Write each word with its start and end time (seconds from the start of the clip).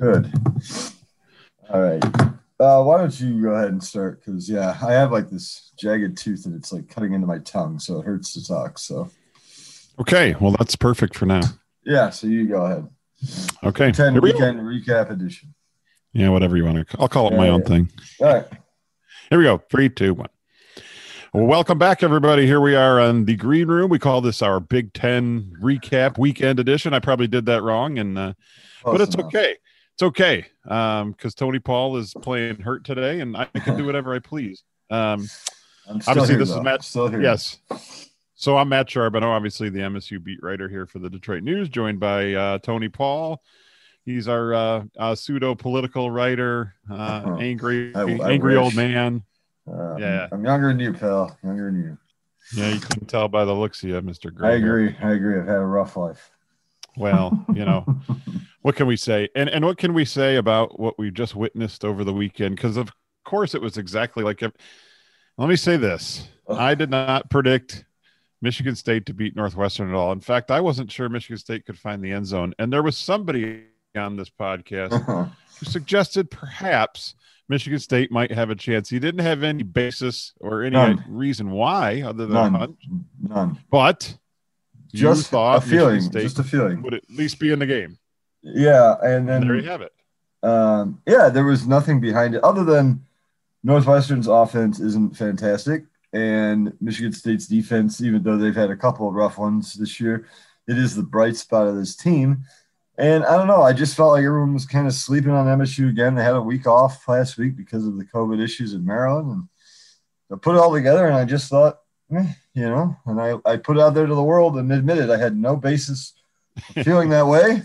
Good. 0.00 0.32
All 1.70 1.80
right. 1.80 2.04
Uh, 2.60 2.82
why 2.82 2.98
don't 2.98 3.18
you 3.20 3.42
go 3.42 3.50
ahead 3.50 3.68
and 3.68 3.82
start? 3.82 4.20
Because 4.24 4.48
yeah, 4.48 4.76
I 4.82 4.92
have 4.92 5.12
like 5.12 5.28
this 5.30 5.72
jagged 5.78 6.16
tooth 6.16 6.46
and 6.46 6.54
it's 6.54 6.72
like 6.72 6.88
cutting 6.88 7.12
into 7.12 7.26
my 7.26 7.38
tongue, 7.38 7.78
so 7.78 8.00
it 8.00 8.06
hurts 8.06 8.32
to 8.34 8.46
talk. 8.46 8.78
So 8.78 9.10
Okay, 10.00 10.34
well 10.40 10.52
that's 10.52 10.76
perfect 10.76 11.16
for 11.16 11.26
now. 11.26 11.42
yeah, 11.84 12.10
so 12.10 12.26
you 12.26 12.46
go 12.48 12.64
ahead. 12.64 12.88
Okay, 13.62 13.92
Ten 13.92 14.12
here 14.12 14.20
we 14.22 14.32
go. 14.32 14.38
recap 14.38 15.10
edition. 15.10 15.54
Yeah, 16.12 16.28
whatever 16.28 16.56
you 16.56 16.64
want 16.64 16.88
to. 16.88 16.96
I'll 17.00 17.08
call 17.08 17.28
it 17.32 17.36
my 17.36 17.46
Yeah, 17.46 17.52
own 17.52 17.62
thing. 17.64 17.90
All 18.20 18.26
right. 18.34 18.46
Here 19.30 19.38
we 19.38 19.44
go. 19.44 19.58
Three, 19.70 19.88
two, 19.88 20.14
one. 20.14 20.28
Well, 21.32 21.46
welcome 21.46 21.78
back, 21.78 22.02
everybody. 22.04 22.46
Here 22.46 22.60
we 22.60 22.76
are 22.76 23.00
on 23.00 23.24
the 23.24 23.34
green 23.34 23.66
room. 23.66 23.90
We 23.90 23.98
call 23.98 24.20
this 24.20 24.42
our 24.42 24.60
Big 24.60 24.92
Ten 24.92 25.52
recap 25.60 26.18
weekend 26.18 26.60
edition. 26.60 26.94
I 26.94 27.00
probably 27.00 27.26
did 27.26 27.46
that 27.46 27.62
wrong, 27.62 27.98
and 27.98 28.16
uh, 28.18 28.34
but 28.84 29.00
it's 29.00 29.14
enough. 29.14 29.26
okay. 29.26 29.56
It's 29.94 30.02
okay 30.02 30.46
um, 30.68 31.12
because 31.12 31.34
Tony 31.36 31.60
Paul 31.60 31.96
is 31.98 32.12
playing 32.20 32.60
hurt 32.60 32.84
today, 32.84 33.20
and 33.20 33.36
I 33.36 33.44
can 33.44 33.76
do 33.76 33.86
whatever 33.86 34.12
I 34.12 34.18
please. 34.18 34.64
Um, 34.90 35.28
I'm 35.88 36.00
still 36.00 36.10
obviously, 36.12 36.34
here, 36.34 36.38
this 36.40 36.50
is. 36.50 36.60
Matt- 36.60 36.82
Still 36.82 37.06
here. 37.08 37.22
Yes. 37.22 37.58
So 38.34 38.56
I'm 38.56 38.68
Matt 38.68 38.90
Charbonneau, 38.90 39.30
obviously 39.30 39.68
the 39.70 39.78
MSU 39.80 40.22
beat 40.22 40.42
writer 40.42 40.68
here 40.68 40.86
for 40.86 40.98
the 40.98 41.08
Detroit 41.08 41.44
News, 41.44 41.68
joined 41.68 42.00
by 42.00 42.34
uh, 42.34 42.58
Tony 42.58 42.88
Paul. 42.88 43.40
He's 44.04 44.26
our 44.26 44.52
uh, 44.52 44.84
uh, 44.98 45.14
pseudo 45.14 45.54
political 45.54 46.10
writer, 46.10 46.74
uh, 46.90 47.36
angry, 47.40 47.94
I- 47.94 48.00
I 48.02 48.32
angry 48.32 48.56
old 48.56 48.74
man. 48.74 49.22
Uh, 49.70 49.96
Yeah. 49.96 50.26
I'm 50.32 50.44
younger 50.44 50.68
than 50.68 50.80
you, 50.80 50.92
pal. 50.92 51.38
Younger 51.44 51.70
than 51.70 51.80
you. 51.82 51.98
Yeah, 52.60 52.74
you 52.74 52.80
can 52.80 53.06
tell 53.06 53.28
by 53.28 53.44
the 53.44 53.54
looks 53.54 53.82
of 53.84 53.88
you, 53.90 54.00
Mr. 54.02 54.34
Gray. 54.34 54.50
I 54.50 54.56
agree. 54.56 54.96
I 55.00 55.12
agree. 55.12 55.38
I've 55.38 55.46
had 55.46 55.56
a 55.56 55.60
rough 55.64 55.96
life. 55.96 56.30
Well, 56.96 57.44
you 57.54 57.64
know, 57.64 57.84
what 58.64 58.76
can 58.76 58.86
we 58.86 58.96
say? 58.96 59.28
And 59.36 59.50
and 59.50 59.62
what 59.62 59.76
can 59.76 59.92
we 59.92 60.06
say 60.06 60.36
about 60.36 60.80
what 60.80 60.98
we 60.98 61.10
just 61.10 61.36
witnessed 61.36 61.84
over 61.84 62.02
the 62.02 62.14
weekend? 62.14 62.56
Because 62.56 62.78
of 62.78 62.90
course 63.22 63.54
it 63.54 63.60
was 63.60 63.76
exactly 63.76 64.24
like. 64.24 64.40
Let 64.40 65.48
me 65.50 65.56
say 65.56 65.76
this: 65.76 66.26
I 66.48 66.74
did 66.74 66.88
not 66.88 67.28
predict 67.28 67.84
Michigan 68.40 68.74
State 68.74 69.04
to 69.04 69.12
beat 69.12 69.36
Northwestern 69.36 69.90
at 69.90 69.94
all. 69.94 70.12
In 70.12 70.20
fact, 70.20 70.50
I 70.50 70.62
wasn't 70.62 70.90
sure 70.90 71.10
Michigan 71.10 71.36
State 71.36 71.66
could 71.66 71.78
find 71.78 72.02
the 72.02 72.12
end 72.12 72.26
zone, 72.26 72.54
and 72.58 72.72
there 72.72 72.82
was 72.82 72.96
somebody 72.96 73.64
on 73.94 74.16
this 74.16 74.30
podcast 74.30 74.92
uh-huh. 74.92 75.26
who 75.58 75.66
suggested 75.66 76.30
perhaps 76.30 77.16
Michigan 77.50 77.78
State 77.78 78.10
might 78.10 78.32
have 78.32 78.48
a 78.48 78.54
chance. 78.54 78.88
He 78.88 78.98
didn't 78.98 79.20
have 79.20 79.42
any 79.42 79.62
basis 79.62 80.32
or 80.40 80.62
any 80.62 80.72
None. 80.72 81.04
reason 81.06 81.50
why, 81.50 82.00
other 82.00 82.24
than 82.24 82.32
None. 82.32 82.54
a 82.54 82.58
hunch, 82.60 82.80
None. 83.20 83.58
but 83.70 84.16
Just 84.94 85.26
a 85.26 85.30
thought 85.30 85.66
Michigan 85.66 85.78
feeling. 85.78 86.00
State 86.00 86.22
Just 86.22 86.38
a 86.38 86.44
feeling. 86.44 86.80
would 86.80 86.94
at 86.94 87.10
least 87.10 87.38
be 87.38 87.52
in 87.52 87.58
the 87.58 87.66
game. 87.66 87.98
Yeah, 88.44 88.96
and 89.02 89.26
then 89.28 89.46
there 89.46 89.56
you 89.56 89.68
have 89.68 89.80
it. 89.80 89.92
um, 90.42 91.00
yeah, 91.06 91.30
there 91.30 91.44
was 91.44 91.66
nothing 91.66 92.00
behind 92.00 92.34
it 92.34 92.44
other 92.44 92.62
than 92.62 93.04
Northwestern's 93.62 94.26
offense 94.26 94.78
isn't 94.80 95.16
fantastic, 95.16 95.84
and 96.12 96.72
Michigan 96.80 97.12
State's 97.12 97.46
defense, 97.46 98.02
even 98.02 98.22
though 98.22 98.36
they've 98.36 98.54
had 98.54 98.70
a 98.70 98.76
couple 98.76 99.08
of 99.08 99.14
rough 99.14 99.38
ones 99.38 99.72
this 99.74 99.98
year, 99.98 100.26
it 100.68 100.76
is 100.76 100.94
the 100.94 101.02
bright 101.02 101.36
spot 101.36 101.66
of 101.66 101.76
this 101.76 101.96
team. 101.96 102.44
And 102.96 103.24
I 103.24 103.36
don't 103.36 103.48
know, 103.48 103.62
I 103.62 103.72
just 103.72 103.96
felt 103.96 104.12
like 104.12 104.24
everyone 104.24 104.54
was 104.54 104.66
kind 104.66 104.86
of 104.86 104.92
sleeping 104.92 105.32
on 105.32 105.46
MSU 105.46 105.88
again. 105.88 106.14
They 106.14 106.22
had 106.22 106.36
a 106.36 106.40
week 106.42 106.66
off 106.66 107.08
last 107.08 107.38
week 107.38 107.56
because 107.56 107.86
of 107.86 107.96
the 107.96 108.04
COVID 108.04 108.40
issues 108.40 108.74
in 108.74 108.84
Maryland, 108.84 109.30
and 109.32 109.48
I 110.30 110.36
put 110.36 110.54
it 110.54 110.60
all 110.60 110.72
together, 110.72 111.06
and 111.06 111.16
I 111.16 111.24
just 111.24 111.48
thought, 111.48 111.80
eh, 112.14 112.32
you 112.52 112.68
know, 112.68 112.94
and 113.06 113.20
I, 113.20 113.36
I 113.44 113.56
put 113.56 113.78
it 113.78 113.82
out 113.82 113.94
there 113.94 114.06
to 114.06 114.14
the 114.14 114.22
world 114.22 114.58
and 114.58 114.70
admitted 114.70 115.10
I 115.10 115.16
had 115.16 115.36
no 115.36 115.56
basis 115.56 116.12
feeling 116.84 117.08
that 117.08 117.26
way. 117.26 117.62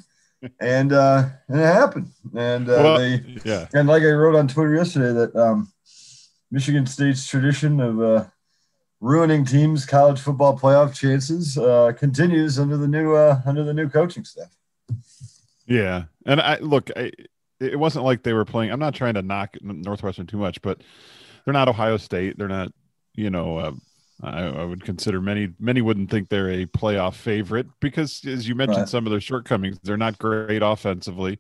And 0.60 0.94
uh, 0.94 1.30
and 1.48 1.60
it 1.60 1.66
happened. 1.66 2.12
And 2.36 2.70
uh, 2.70 2.74
Well, 2.78 2.98
they 2.98 3.24
yeah. 3.44 3.68
and 3.74 3.88
like 3.88 4.04
I 4.04 4.12
wrote 4.12 4.36
on 4.36 4.48
Twitter 4.48 4.74
yesterday, 4.74 5.12
that 5.14 5.36
um, 5.36 5.72
Michigan 6.50 6.86
State's 6.86 7.28
tradition 7.28 7.80
of 7.82 8.02
uh, 8.02 8.26
ruining 9.02 9.44
teams' 9.44 9.86
college 9.86 10.20
football 10.20 10.58
playoff 10.58 10.96
chances 10.96 11.58
uh, 11.58 11.92
continues 11.98 12.58
under 12.58 12.78
the 12.78 12.88
new 12.88 13.16
uh, 13.16 13.42
under 13.46 13.64
the 13.64 13.74
new 13.74 13.90
coaching 13.90 14.24
staff. 14.24 14.56
Yeah, 15.66 16.06
and 16.26 16.40
I 16.40 16.58
look, 16.60 16.90
I, 16.96 17.12
it 17.60 17.78
wasn't 17.78 18.06
like 18.06 18.24
they 18.24 18.34
were 18.34 18.46
playing. 18.46 18.72
I'm 18.72 18.80
not 18.80 18.96
trying 18.96 19.16
to 19.16 19.22
knock 19.22 19.58
Northwestern 19.62 20.26
too 20.26 20.38
much, 20.38 20.62
but 20.62 20.82
they're 21.44 21.54
not 21.54 21.68
Ohio 21.68 21.98
State. 21.98 22.38
They're 22.38 22.48
not, 22.48 22.72
you 23.14 23.30
know. 23.30 23.78
I, 24.22 24.44
I 24.48 24.66
would 24.66 24.84
consider 24.84 25.22
many 25.22 25.50
many 25.60 25.82
wouldn't 25.82 26.12
think 26.12 26.28
they're 26.30 26.50
a 26.52 26.66
playoff 26.66 27.14
favorite 27.16 27.68
because, 27.80 28.22
as 28.26 28.48
you 28.48 28.56
mentioned, 28.56 28.80
Right. 28.80 28.90
some 28.90 29.06
of 29.06 29.12
their 29.12 29.22
shortcomings. 29.22 29.80
They're 29.84 29.96
not 29.98 30.18
great 30.20 30.62
offensively. 30.62 31.40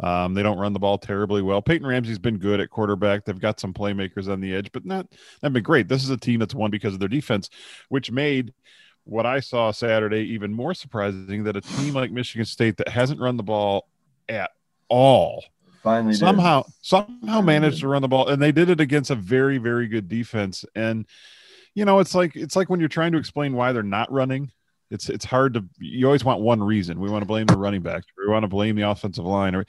Um, 0.00 0.34
they 0.34 0.42
don't 0.42 0.58
run 0.58 0.72
the 0.72 0.78
ball 0.78 0.98
terribly 0.98 1.42
well. 1.42 1.60
Peyton 1.62 1.86
Ramsey's 1.86 2.18
been 2.18 2.38
good 2.38 2.60
at 2.60 2.70
quarterback. 2.70 3.24
They've 3.24 3.38
got 3.38 3.60
some 3.60 3.74
playmakers 3.74 4.28
on 4.28 4.40
the 4.40 4.54
edge, 4.54 4.70
but 4.72 4.84
not 4.84 5.06
not 5.42 5.52
been 5.52 5.62
great. 5.62 5.88
This 5.88 6.02
is 6.04 6.10
a 6.10 6.16
team 6.16 6.40
that's 6.40 6.54
won 6.54 6.70
because 6.70 6.94
of 6.94 7.00
their 7.00 7.08
defense, 7.08 7.50
which 7.88 8.10
made 8.10 8.52
what 9.04 9.26
I 9.26 9.40
saw 9.40 9.72
Saturday 9.72 10.20
even 10.32 10.52
more 10.52 10.74
surprising 10.74 11.42
that 11.44 11.56
a 11.56 11.60
team 11.60 11.94
like 11.94 12.12
Michigan 12.12 12.44
State 12.44 12.76
that 12.76 12.88
hasn't 12.88 13.20
run 13.20 13.36
the 13.36 13.42
ball 13.42 13.88
at 14.28 14.50
all 14.88 15.44
Finally, 15.82 16.12
did. 16.12 16.20
somehow 16.20 16.62
somehow 16.82 17.08
Finally 17.26 17.46
managed 17.46 17.76
did. 17.76 17.80
to 17.82 17.88
run 17.88 18.02
the 18.02 18.06
ball 18.08 18.28
and 18.28 18.40
they 18.40 18.52
did 18.52 18.70
it 18.70 18.80
against 18.80 19.10
a 19.10 19.16
very 19.16 19.58
very 19.58 19.88
good 19.88 20.08
defense 20.08 20.64
and 20.76 21.04
you 21.74 21.84
know 21.84 21.98
it's 21.98 22.14
like 22.14 22.36
it's 22.36 22.56
like 22.56 22.68
when 22.68 22.80
you're 22.80 22.88
trying 22.88 23.12
to 23.12 23.18
explain 23.18 23.54
why 23.54 23.72
they're 23.72 23.82
not 23.82 24.10
running 24.12 24.50
it's 24.92 25.08
it's 25.08 25.24
hard 25.24 25.54
to 25.54 25.64
you 25.78 26.06
always 26.06 26.24
want 26.24 26.42
one 26.42 26.62
reason. 26.62 27.00
We 27.00 27.08
want 27.08 27.22
to 27.22 27.26
blame 27.26 27.46
the 27.46 27.56
running 27.56 27.80
backs. 27.80 28.06
We 28.16 28.30
want 28.30 28.42
to 28.42 28.48
blame 28.48 28.76
the 28.76 28.88
offensive 28.88 29.24
line. 29.24 29.54
Or 29.54 29.64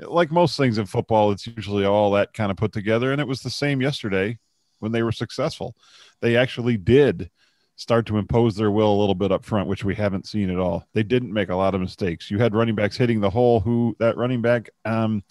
like 0.00 0.32
most 0.32 0.56
things 0.56 0.78
in 0.78 0.86
football 0.86 1.30
it's 1.30 1.46
usually 1.46 1.84
all 1.84 2.10
that 2.12 2.34
kind 2.34 2.50
of 2.50 2.56
put 2.56 2.72
together. 2.72 3.12
And 3.12 3.20
it 3.20 3.28
was 3.28 3.40
the 3.40 3.50
same 3.50 3.80
yesterday 3.80 4.36
when 4.80 4.90
they 4.90 5.04
were 5.04 5.12
successful. 5.12 5.76
They 6.20 6.36
actually 6.36 6.76
did 6.76 7.30
start 7.76 8.06
to 8.06 8.18
impose 8.18 8.56
their 8.56 8.72
will 8.72 8.92
a 8.92 8.98
little 8.98 9.14
bit 9.14 9.30
up 9.30 9.44
front 9.44 9.68
which 9.68 9.84
we 9.84 9.94
haven't 9.94 10.26
seen 10.26 10.50
at 10.50 10.58
all. 10.58 10.84
They 10.92 11.04
didn't 11.04 11.32
make 11.32 11.50
a 11.50 11.56
lot 11.56 11.76
of 11.76 11.80
mistakes. 11.80 12.28
You 12.28 12.38
had 12.38 12.52
running 12.52 12.74
backs 12.74 12.96
hitting 12.96 13.20
the 13.20 13.30
hole 13.30 13.60
who 13.60 13.94
that 14.00 14.16
running 14.16 14.42
back 14.42 14.70
um 14.84 15.22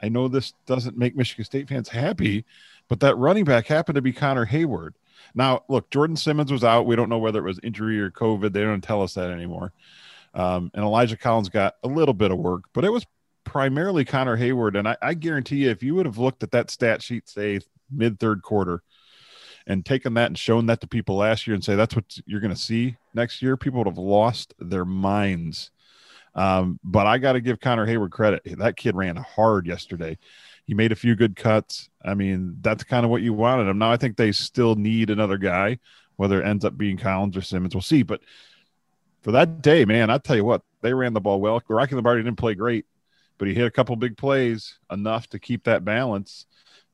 I 0.00 0.08
know 0.08 0.28
this 0.28 0.54
doesn't 0.66 0.96
make 0.96 1.16
Michigan 1.16 1.44
State 1.44 1.68
fans 1.68 1.88
happy, 1.88 2.44
but 2.88 3.00
that 3.00 3.16
running 3.16 3.44
back 3.44 3.66
happened 3.66 3.96
to 3.96 4.02
be 4.02 4.12
Connor 4.12 4.46
Heyward. 4.46 4.92
Now, 5.34 5.64
look, 5.68 5.90
Jordan 5.90 6.16
Simmons 6.16 6.52
was 6.52 6.64
out. 6.64 6.86
We 6.86 6.96
don't 6.96 7.08
know 7.08 7.18
whether 7.18 7.38
it 7.38 7.48
was 7.48 7.60
injury 7.62 8.00
or 8.00 8.10
COVID. 8.10 8.52
They 8.52 8.62
don't 8.62 8.82
tell 8.82 9.02
us 9.02 9.14
that 9.14 9.30
anymore. 9.30 9.72
Um, 10.34 10.70
and 10.74 10.84
Elijah 10.84 11.16
Collins 11.16 11.48
got 11.48 11.76
a 11.82 11.88
little 11.88 12.14
bit 12.14 12.30
of 12.30 12.38
work, 12.38 12.64
but 12.72 12.84
it 12.84 12.92
was 12.92 13.06
primarily 13.44 14.04
Connor 14.04 14.36
Heyward. 14.36 14.78
And 14.78 14.88
I, 14.88 14.96
I 15.02 15.14
guarantee 15.14 15.64
you, 15.64 15.70
if 15.70 15.82
you 15.82 15.94
would 15.96 16.06
have 16.06 16.18
looked 16.18 16.42
at 16.42 16.52
that 16.52 16.70
stat 16.70 17.02
sheet, 17.02 17.28
say 17.28 17.60
mid 17.90 18.20
third 18.20 18.42
quarter, 18.42 18.82
and 19.66 19.84
taken 19.84 20.14
that 20.14 20.26
and 20.26 20.38
shown 20.38 20.66
that 20.66 20.80
to 20.80 20.86
people 20.86 21.16
last 21.16 21.46
year 21.46 21.54
and 21.54 21.64
say 21.64 21.76
that's 21.76 21.94
what 21.94 22.04
you're 22.26 22.40
going 22.40 22.54
to 22.54 22.60
see 22.60 22.96
next 23.14 23.42
year, 23.42 23.56
people 23.56 23.78
would 23.78 23.86
have 23.86 23.98
lost 23.98 24.54
their 24.58 24.84
minds. 24.84 25.70
Um, 26.34 26.78
but 26.84 27.06
I 27.06 27.18
got 27.18 27.32
to 27.32 27.40
give 27.40 27.60
Connor 27.60 27.86
Heyward 27.86 28.10
credit. 28.10 28.42
That 28.58 28.76
kid 28.76 28.94
ran 28.94 29.16
hard 29.16 29.66
yesterday. 29.66 30.16
He 30.70 30.74
made 30.74 30.92
a 30.92 30.94
few 30.94 31.16
good 31.16 31.34
cuts. 31.34 31.90
I 32.04 32.14
mean, 32.14 32.58
that's 32.60 32.84
kind 32.84 33.04
of 33.04 33.10
what 33.10 33.22
you 33.22 33.32
wanted 33.32 33.68
him. 33.68 33.78
Now 33.78 33.90
I 33.90 33.96
think 33.96 34.16
they 34.16 34.30
still 34.30 34.76
need 34.76 35.10
another 35.10 35.36
guy, 35.36 35.80
whether 36.14 36.40
it 36.40 36.46
ends 36.46 36.64
up 36.64 36.78
being 36.78 36.96
Collins 36.96 37.36
or 37.36 37.40
Simmons. 37.40 37.74
We'll 37.74 37.82
see. 37.82 38.04
But 38.04 38.20
for 39.20 39.32
that 39.32 39.62
day, 39.62 39.84
man, 39.84 40.10
I 40.10 40.18
tell 40.18 40.36
you 40.36 40.44
what, 40.44 40.62
they 40.80 40.94
ran 40.94 41.12
the 41.12 41.20
ball 41.20 41.40
well. 41.40 41.60
Rocky 41.68 41.96
Lombardi 41.96 42.22
didn't 42.22 42.38
play 42.38 42.54
great, 42.54 42.86
but 43.36 43.48
he 43.48 43.54
hit 43.54 43.66
a 43.66 43.70
couple 43.72 43.96
big 43.96 44.16
plays 44.16 44.78
enough 44.92 45.26
to 45.30 45.40
keep 45.40 45.64
that 45.64 45.84
balance. 45.84 46.46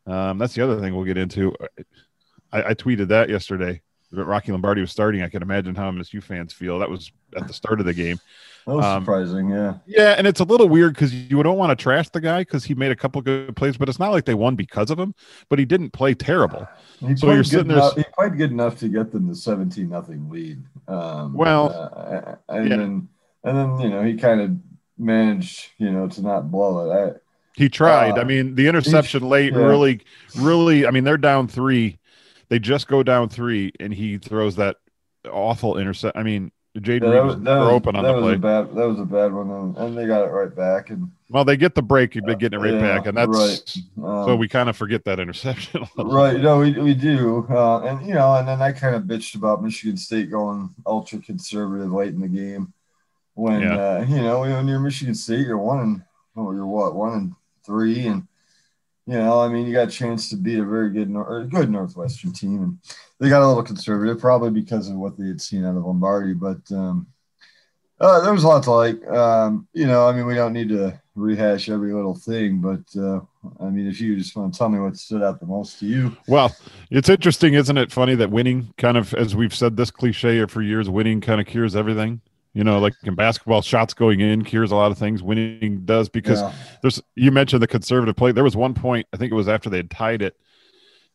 Um, 0.06 0.38
that's 0.38 0.54
the 0.54 0.64
other 0.64 0.80
thing 0.80 0.94
we'll 0.94 1.04
get 1.04 1.18
into. 1.18 1.54
I, 2.50 2.70
I 2.70 2.72
tweeted 2.72 3.08
that 3.08 3.28
yesterday. 3.28 3.82
That 4.12 4.24
Rocky 4.24 4.52
Lombardi 4.52 4.80
was 4.80 4.90
starting. 4.92 5.22
I 5.22 5.28
can 5.28 5.42
imagine 5.42 5.74
how 5.74 5.90
MSU 5.90 6.22
fans 6.22 6.52
feel. 6.52 6.78
That 6.78 6.88
was 6.90 7.10
at 7.36 7.46
the 7.46 7.52
start 7.52 7.80
of 7.80 7.86
the 7.86 7.94
game. 7.94 8.18
That 8.66 8.74
was 8.76 8.84
Um, 8.84 9.02
surprising. 9.02 9.50
Yeah. 9.50 9.74
Yeah, 9.86 10.14
and 10.18 10.26
it's 10.26 10.40
a 10.40 10.44
little 10.44 10.68
weird 10.68 10.94
because 10.94 11.14
you 11.14 11.42
don't 11.42 11.56
want 11.58 11.76
to 11.76 11.80
trash 11.82 12.08
the 12.08 12.20
guy 12.20 12.40
because 12.40 12.64
he 12.64 12.74
made 12.74 12.90
a 12.92 12.96
couple 12.96 13.20
good 13.22 13.54
plays, 13.56 13.76
but 13.76 13.88
it's 13.88 13.98
not 13.98 14.10
like 14.12 14.24
they 14.24 14.34
won 14.34 14.56
because 14.56 14.90
of 14.90 14.98
him. 14.98 15.14
But 15.48 15.58
he 15.58 15.64
didn't 15.64 15.90
play 15.90 16.14
terrible. 16.14 16.66
He 17.00 17.14
So 17.16 17.26
played 17.26 17.34
you're 17.34 17.42
good 17.42 17.46
sitting 17.46 17.68
there- 17.68 17.76
enough- 17.78 17.96
He 17.96 18.04
played 18.16 18.36
good 18.36 18.50
enough 18.52 18.78
to 18.78 18.88
get 18.88 19.12
them 19.12 19.26
the 19.28 19.34
seventeen 19.34 19.88
nothing 19.90 20.28
lead. 20.30 20.62
Um, 20.88 21.34
Well, 21.34 21.70
uh, 21.72 22.36
and 22.48 22.68
yeah. 22.68 22.76
then 22.76 23.08
and 23.44 23.56
then 23.58 23.80
you 23.80 23.88
know 23.90 24.02
he 24.02 24.14
kind 24.16 24.40
of 24.40 24.50
managed, 24.98 25.70
you 25.78 25.90
know, 25.90 26.08
to 26.08 26.22
not 26.22 26.50
blow 26.50 26.90
it. 26.90 26.94
I, 26.94 27.18
He 27.54 27.68
tried. 27.68 28.18
Uh, 28.18 28.22
I 28.22 28.24
mean, 28.24 28.54
the 28.54 28.66
interception 28.66 29.28
late 29.28 29.52
yeah. 29.52 29.58
really, 29.60 30.00
really. 30.36 30.86
I 30.86 30.90
mean, 30.90 31.04
they're 31.04 31.16
down 31.18 31.48
three. 31.48 31.98
They 32.48 32.58
just 32.58 32.86
go 32.88 33.02
down 33.02 33.28
three, 33.28 33.72
and 33.80 33.92
he 33.92 34.18
throws 34.18 34.56
that 34.56 34.76
awful 35.30 35.78
intercept. 35.78 36.16
I 36.16 36.22
mean, 36.22 36.52
Jayden 36.78 37.02
yeah, 37.02 37.10
that 37.10 37.24
was, 37.24 37.36
was, 37.36 37.44
that 37.44 37.58
was, 37.58 37.68
open 37.68 37.96
on 37.96 38.04
that 38.04 38.12
the 38.12 38.14
was 38.16 38.22
play. 38.22 38.34
a 38.34 38.38
bad 38.38 38.74
that 38.74 38.88
was 38.88 39.00
a 39.00 39.04
bad 39.04 39.32
one, 39.32 39.50
and, 39.50 39.76
and 39.78 39.98
they 39.98 40.06
got 40.06 40.24
it 40.24 40.30
right 40.30 40.54
back. 40.54 40.90
And 40.90 41.10
well, 41.30 41.44
they 41.44 41.56
get 41.56 41.74
the 41.74 41.82
break, 41.82 42.14
you've 42.14 42.26
been 42.26 42.38
getting 42.38 42.60
it 42.60 42.62
right 42.62 42.74
Yeah, 42.74 42.80
back, 42.98 43.06
and 43.06 43.16
that's 43.16 43.28
right. 43.98 44.04
um, 44.06 44.24
so 44.26 44.36
we 44.36 44.46
kind 44.48 44.68
of 44.68 44.76
forget 44.76 45.04
that 45.06 45.18
interception. 45.18 45.86
right, 45.96 46.38
no, 46.38 46.58
we, 46.60 46.72
we 46.72 46.94
do, 46.94 47.46
uh, 47.50 47.80
and 47.80 48.06
you 48.06 48.14
know, 48.14 48.34
and 48.36 48.46
then 48.46 48.60
I 48.60 48.72
kind 48.72 48.94
of 48.94 49.04
bitched 49.04 49.34
about 49.36 49.62
Michigan 49.62 49.96
State 49.96 50.30
going 50.30 50.74
ultra 50.86 51.18
conservative 51.18 51.90
late 51.92 52.12
in 52.14 52.20
the 52.20 52.28
game 52.28 52.72
when 53.34 53.62
Yeah. 53.62 53.76
uh, 53.76 54.06
you 54.08 54.20
know 54.20 54.40
when 54.40 54.68
you're 54.68 54.78
Michigan 54.80 55.14
State, 55.14 55.46
you're 55.46 55.58
one 55.58 55.80
and 55.80 56.02
oh, 56.36 56.52
you're 56.52 56.66
what 56.66 56.94
one 56.94 57.12
and 57.14 57.34
three, 57.64 58.06
and 58.06 58.26
you 59.06 59.14
know, 59.14 59.40
I 59.40 59.48
mean, 59.48 59.66
you 59.66 59.72
got 59.72 59.88
a 59.88 59.90
chance 59.90 60.28
to 60.30 60.36
beat 60.36 60.58
a 60.58 60.64
very 60.64 60.90
good 60.90 61.12
good 61.50 61.70
Northwestern 61.70 62.32
team, 62.32 62.62
and 62.62 62.78
they 63.20 63.28
got 63.28 63.42
a 63.42 63.48
little 63.48 63.62
conservative, 63.62 64.18
probably 64.20 64.50
because 64.50 64.88
of 64.88 64.96
what 64.96 65.16
they 65.18 65.26
had 65.28 65.40
seen 65.40 65.64
out 65.64 65.76
of 65.76 65.84
Lombardi, 65.84 66.34
but. 66.34 66.60
um 66.72 67.06
uh, 67.98 68.20
there 68.20 68.32
was 68.32 68.44
a 68.44 68.48
lot 68.48 68.62
to 68.62 68.70
like. 68.70 69.06
Um, 69.08 69.66
you 69.72 69.86
know, 69.86 70.06
I 70.06 70.12
mean, 70.12 70.26
we 70.26 70.34
don't 70.34 70.52
need 70.52 70.68
to 70.68 71.00
rehash 71.14 71.70
every 71.70 71.94
little 71.94 72.14
thing, 72.14 72.60
but 72.60 72.82
uh, 73.00 73.20
I 73.58 73.70
mean, 73.70 73.86
if 73.86 74.00
you 74.00 74.16
just 74.18 74.36
want 74.36 74.52
to 74.52 74.58
tell 74.58 74.68
me 74.68 74.78
what 74.78 74.96
stood 74.96 75.22
out 75.22 75.40
the 75.40 75.46
most 75.46 75.78
to 75.78 75.86
you, 75.86 76.16
Well, 76.26 76.54
it's 76.90 77.08
interesting, 77.08 77.54
isn't 77.54 77.78
it? 77.78 77.92
Funny 77.92 78.14
that 78.16 78.30
winning 78.30 78.74
kind 78.76 78.96
of, 78.96 79.14
as 79.14 79.34
we've 79.34 79.54
said 79.54 79.76
this 79.76 79.90
cliche 79.90 80.44
for 80.46 80.62
years, 80.62 80.90
winning 80.90 81.20
kind 81.20 81.40
of 81.40 81.46
cures 81.46 81.74
everything. 81.76 82.20
You 82.56 82.64
know, 82.64 82.78
like 82.78 82.94
in 83.02 83.14
basketball, 83.14 83.60
shots 83.60 83.92
going 83.92 84.20
in 84.20 84.42
cures 84.42 84.72
a 84.72 84.76
lot 84.76 84.90
of 84.90 84.96
things. 84.96 85.22
Winning 85.22 85.82
does 85.84 86.08
because 86.08 86.40
Yeah. 86.40 86.52
there's. 86.80 87.02
You 87.14 87.30
mentioned 87.30 87.62
the 87.62 87.66
conservative 87.66 88.16
play. 88.16 88.32
There 88.32 88.42
was 88.44 88.56
one 88.56 88.72
point, 88.72 89.06
I 89.12 89.18
think 89.18 89.30
it 89.30 89.34
was 89.34 89.46
after 89.46 89.68
they 89.68 89.76
had 89.76 89.90
tied 89.90 90.22
it, 90.22 90.36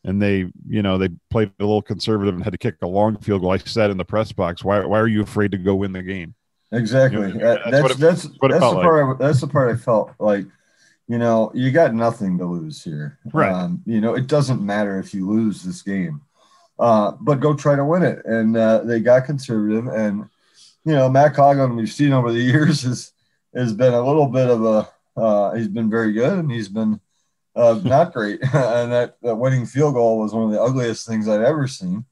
and 0.04 0.22
they, 0.22 0.52
you 0.68 0.84
know, 0.84 1.00
they 1.00 1.10
played 1.32 1.52
a 1.60 1.64
little 1.64 1.82
conservative 1.82 2.36
and 2.36 2.44
had 2.44 2.54
to 2.54 2.60
kick 2.60 2.76
a 2.84 2.88
long 2.88 3.18
field 3.18 3.42
goal. 3.42 3.50
I 3.52 3.58
said 3.58 3.90
in 3.90 3.98
the 3.98 4.06
press 4.06 4.32
box, 4.32 4.64
"Why, 4.64 4.86
why 4.86 5.00
are 5.00 5.08
you 5.08 5.24
afraid 5.24 5.50
to 5.54 5.58
go 5.58 5.74
win 5.74 5.94
the 5.94 6.04
game?" 6.04 6.36
exactly. 6.72 7.32
That's 7.32 7.64
that's 7.72 7.94
it- 7.96 8.00
that's 8.00 8.22
that's 8.22 8.34
the 8.40 8.50
like. 8.70 8.84
part. 8.84 9.20
I, 9.20 9.26
that's 9.26 9.42
the 9.42 9.48
part 9.48 9.74
I 9.74 9.78
felt 9.78 10.12
like. 10.20 10.46
You 11.08 11.18
know, 11.18 11.52
you 11.56 11.72
got 11.72 11.96
nothing 11.96 12.38
to 12.38 12.46
lose 12.46 12.84
here. 12.84 13.18
Right. 13.34 13.52
Um, 13.52 13.82
you 13.86 14.00
know, 14.00 14.14
it 14.14 14.28
doesn't 14.28 14.62
matter 14.64 15.00
if 15.00 15.14
you 15.14 15.28
lose 15.28 15.64
this 15.64 15.82
game, 15.82 16.22
uh, 16.80 17.14
but 17.20 17.40
go 17.40 17.54
try 17.56 17.76
to 17.76 17.84
win 17.84 18.04
it. 18.04 18.24
And 18.26 18.56
uh, 18.56 18.84
they 18.84 19.00
got 19.00 19.26
conservative, 19.26 19.88
and 19.88 20.30
you 20.86 20.94
know, 20.94 21.10
Matt 21.10 21.34
Coghlin, 21.34 21.76
we've 21.76 21.92
seen 21.92 22.14
over 22.14 22.32
the 22.32 22.40
years, 22.54 22.84
has 22.84 23.12
has 23.56 23.74
been 23.74 23.94
a 23.94 24.06
little 24.06 24.28
bit 24.28 24.50
of 24.50 24.64
a. 24.66 24.90
Uh, 25.18 25.54
he's 25.56 25.68
been 25.68 25.90
very 25.90 26.14
good, 26.14 26.40
and 26.40 26.50
he's 26.52 26.70
been 26.70 27.00
uh, 27.56 27.80
not 27.84 28.14
great. 28.14 28.42
and 28.54 28.92
that, 28.92 29.18
that 29.22 29.36
winning 29.36 29.66
field 29.66 29.94
goal 29.94 30.20
was 30.20 30.34
one 30.34 30.46
of 30.46 30.52
the 30.52 30.62
ugliest 30.62 31.06
things 31.06 31.28
I've 31.28 31.42
ever 31.42 31.68
seen. 31.68 32.06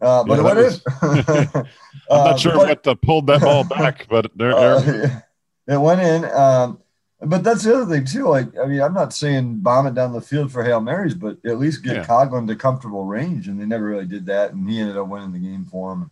Uh, 0.00 0.22
but 0.24 0.34
Yeah, 0.34 0.40
it 0.40 0.44
went 0.44 1.26
that 1.26 1.54
in. 1.54 1.60
I'm 2.10 2.20
Uh, 2.20 2.24
not 2.30 2.40
sure 2.40 2.52
but- 2.52 2.68
what 2.68 2.86
uh, 2.86 2.94
pulled 2.96 3.26
that 3.28 3.40
ball 3.40 3.64
back, 3.64 4.06
but 4.10 4.30
there, 4.36 4.52
uh, 4.52 4.78
there 4.80 5.26
it 5.66 5.80
went 5.80 6.00
in. 6.02 6.24
Um, 6.26 6.80
but 7.22 7.42
that's 7.42 7.62
the 7.62 7.74
other 7.74 7.86
thing 7.94 8.04
too. 8.04 8.28
Like, 8.28 8.48
I 8.58 8.66
mean, 8.66 8.82
I'm 8.82 8.92
not 8.92 9.14
saying 9.14 9.60
bomb 9.60 9.86
it 9.86 9.94
down 9.94 10.12
the 10.12 10.20
field 10.20 10.52
for 10.52 10.62
hail 10.62 10.82
marys, 10.82 11.14
but 11.14 11.38
at 11.46 11.58
least 11.58 11.82
get 11.82 11.96
Yeah. 11.96 12.26
To 12.46 12.54
comfortable 12.56 13.06
range, 13.06 13.48
and 13.48 13.58
they 13.58 13.64
never 13.64 13.86
really 13.86 14.04
did 14.06 14.26
that. 14.26 14.52
And 14.52 14.68
he 14.68 14.78
ended 14.80 14.98
up 14.98 15.08
winning 15.08 15.32
the 15.32 15.38
game 15.38 15.64
for 15.64 15.94
him. 15.94 16.10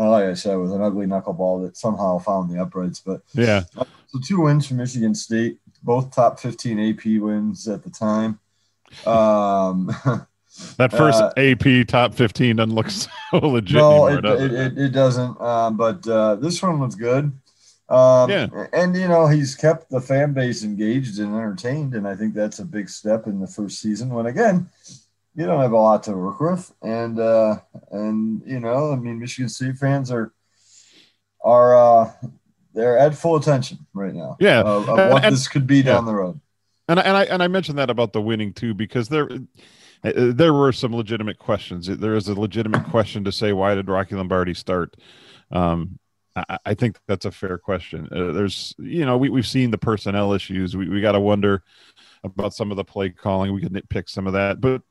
Uh, 0.00 0.08
like 0.08 0.24
I 0.24 0.34
said, 0.34 0.56
with 0.56 0.72
an 0.72 0.80
ugly 0.80 1.06
knuckleball 1.06 1.66
that 1.66 1.76
somehow 1.76 2.18
found 2.18 2.50
the 2.50 2.58
uprights. 2.60 3.00
But 3.00 3.20
yeah, 3.34 3.64
so 3.74 4.18
two 4.26 4.40
wins 4.40 4.66
for 4.66 4.74
Michigan 4.74 5.14
State, 5.14 5.58
both 5.82 6.14
top 6.14 6.40
15 6.40 6.80
AP 6.80 7.20
wins 7.20 7.68
at 7.68 7.84
the 7.84 7.90
time. 7.90 8.38
Um, 9.06 9.94
that 10.78 10.90
first 10.90 11.22
Uh, 11.22 11.32
AP 11.36 11.86
top 11.86 12.14
15 12.14 12.56
doesn't 12.56 12.74
look 12.74 12.90
so 12.90 13.08
legit 13.34 13.76
no, 13.76 14.06
anymore, 14.06 14.36
it, 14.36 14.52
it? 14.52 14.52
it, 14.52 14.78
it 14.78 14.88
doesn't. 14.88 15.38
Um, 15.40 15.76
but 15.76 16.06
uh, 16.08 16.36
this 16.36 16.62
one 16.62 16.80
was 16.80 16.94
good. 16.94 17.32
Um, 17.88 18.30
Yeah. 18.30 18.46
And, 18.72 18.96
you 18.96 19.08
know, 19.08 19.26
he's 19.26 19.54
kept 19.54 19.90
the 19.90 20.00
fan 20.00 20.32
base 20.32 20.64
engaged 20.64 21.18
and 21.18 21.34
entertained. 21.34 21.94
And 21.94 22.06
I 22.06 22.14
think 22.14 22.34
that's 22.34 22.60
a 22.60 22.64
big 22.64 22.88
step 22.88 23.26
in 23.26 23.40
the 23.40 23.46
first 23.46 23.80
season 23.80 24.10
when, 24.10 24.26
again, 24.26 24.68
you 25.34 25.46
don't 25.46 25.60
have 25.60 25.72
a 25.72 25.76
lot 25.76 26.02
to 26.04 26.12
work 26.12 26.40
with. 26.40 26.72
And, 26.82 27.18
uh, 27.18 27.60
and 27.90 28.42
you 28.46 28.60
know, 28.60 28.92
I 28.92 28.96
mean, 28.96 29.18
Michigan 29.18 29.48
State 29.48 29.76
fans 29.76 30.10
are, 30.10 30.32
are, 31.42 31.76
uh, 31.76 32.12
they're 32.74 32.98
at 32.98 33.14
full 33.14 33.36
attention 33.36 33.78
right 33.94 34.14
now. 34.14 34.36
Yeah. 34.40 34.60
Of, 34.60 34.88
of 34.88 35.12
what 35.12 35.24
And- 35.24 35.34
this 35.34 35.48
could 35.48 35.66
be 35.66 35.82
down 35.82 36.04
the 36.04 36.14
road. 36.14 36.40
And 36.88 36.98
I, 36.98 37.02
and 37.04 37.16
I 37.16 37.24
and 37.26 37.42
I 37.42 37.46
mentioned 37.46 37.78
that 37.78 37.88
about 37.88 38.12
the 38.12 38.20
winning 38.20 38.52
too 38.52 38.74
because 38.74 39.08
there 39.08 39.28
uh, 40.02 40.12
there 40.12 40.52
were 40.52 40.72
some 40.72 40.92
legitimate 40.92 41.38
questions. 41.38 41.86
There 41.86 42.16
is 42.16 42.26
a 42.26 42.34
legitimate 42.34 42.84
question 42.90 43.22
to 43.24 43.30
say 43.30 43.52
why 43.52 43.76
did 43.76 43.88
Rocky 43.88 44.16
Lombardi 44.16 44.54
start? 44.54 44.96
Um, 45.52 46.00
I, 46.34 46.58
I 46.66 46.74
think 46.74 46.98
that's 47.06 47.26
a 47.26 47.30
fair 47.30 47.58
question. 47.58 48.08
Uh, 48.10 48.32
there's 48.32 48.74
you 48.78 49.06
know 49.06 49.16
we 49.16 49.28
we've 49.28 49.46
seen 49.46 49.70
the 49.70 49.78
personnel 49.78 50.32
issues. 50.32 50.76
We 50.76 50.88
we 50.88 51.00
got 51.00 51.12
to 51.12 51.20
wonder 51.20 51.62
about 52.24 52.54
some 52.54 52.72
of 52.72 52.76
the 52.76 52.82
play 52.82 53.10
calling. 53.10 53.52
We 53.54 53.60
can 53.60 53.70
nitpick 53.70 54.08
some 54.08 54.26
of 54.26 54.32
that, 54.32 54.60
but 54.60 54.82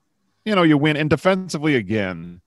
you 0.49 0.55
know 0.55 0.63
you 0.63 0.79
win 0.79 0.97
and 0.97 1.09
defensively 1.09 1.75
again. 1.75 2.41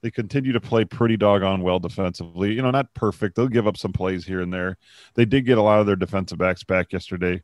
They 0.00 0.12
continue 0.12 0.52
to 0.52 0.60
play 0.60 0.84
pretty 0.84 1.16
doggone 1.16 1.62
well 1.62 1.80
defensively. 1.80 2.52
You 2.52 2.62
know, 2.62 2.70
not 2.70 2.94
perfect. 2.94 3.34
They'll 3.34 3.48
give 3.48 3.66
up 3.66 3.76
some 3.76 3.92
plays 3.92 4.24
here 4.24 4.40
and 4.40 4.52
there. 4.52 4.78
They 5.14 5.24
did 5.24 5.44
get 5.44 5.58
a 5.58 5.62
lot 5.62 5.80
of 5.80 5.86
their 5.86 5.96
defensive 5.96 6.38
backs 6.38 6.62
back 6.62 6.92
yesterday. 6.92 7.42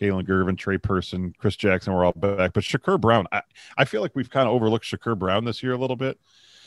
Kalon 0.00 0.26
Gervin, 0.26 0.58
Tre 0.58 0.78
Person, 0.78 1.32
Chris 1.38 1.54
Jackson 1.54 1.92
were 1.92 2.04
all 2.04 2.12
back. 2.12 2.54
But 2.54 2.64
Shakur 2.64 3.00
Brown, 3.00 3.28
I, 3.30 3.42
I 3.78 3.84
feel 3.84 4.02
like 4.02 4.16
we've 4.16 4.30
kind 4.30 4.48
of 4.48 4.54
overlooked 4.54 4.84
Shakur 4.84 5.16
Brown 5.16 5.44
this 5.44 5.62
year 5.62 5.74
a 5.74 5.78
little 5.78 5.94
bit. 5.94 6.18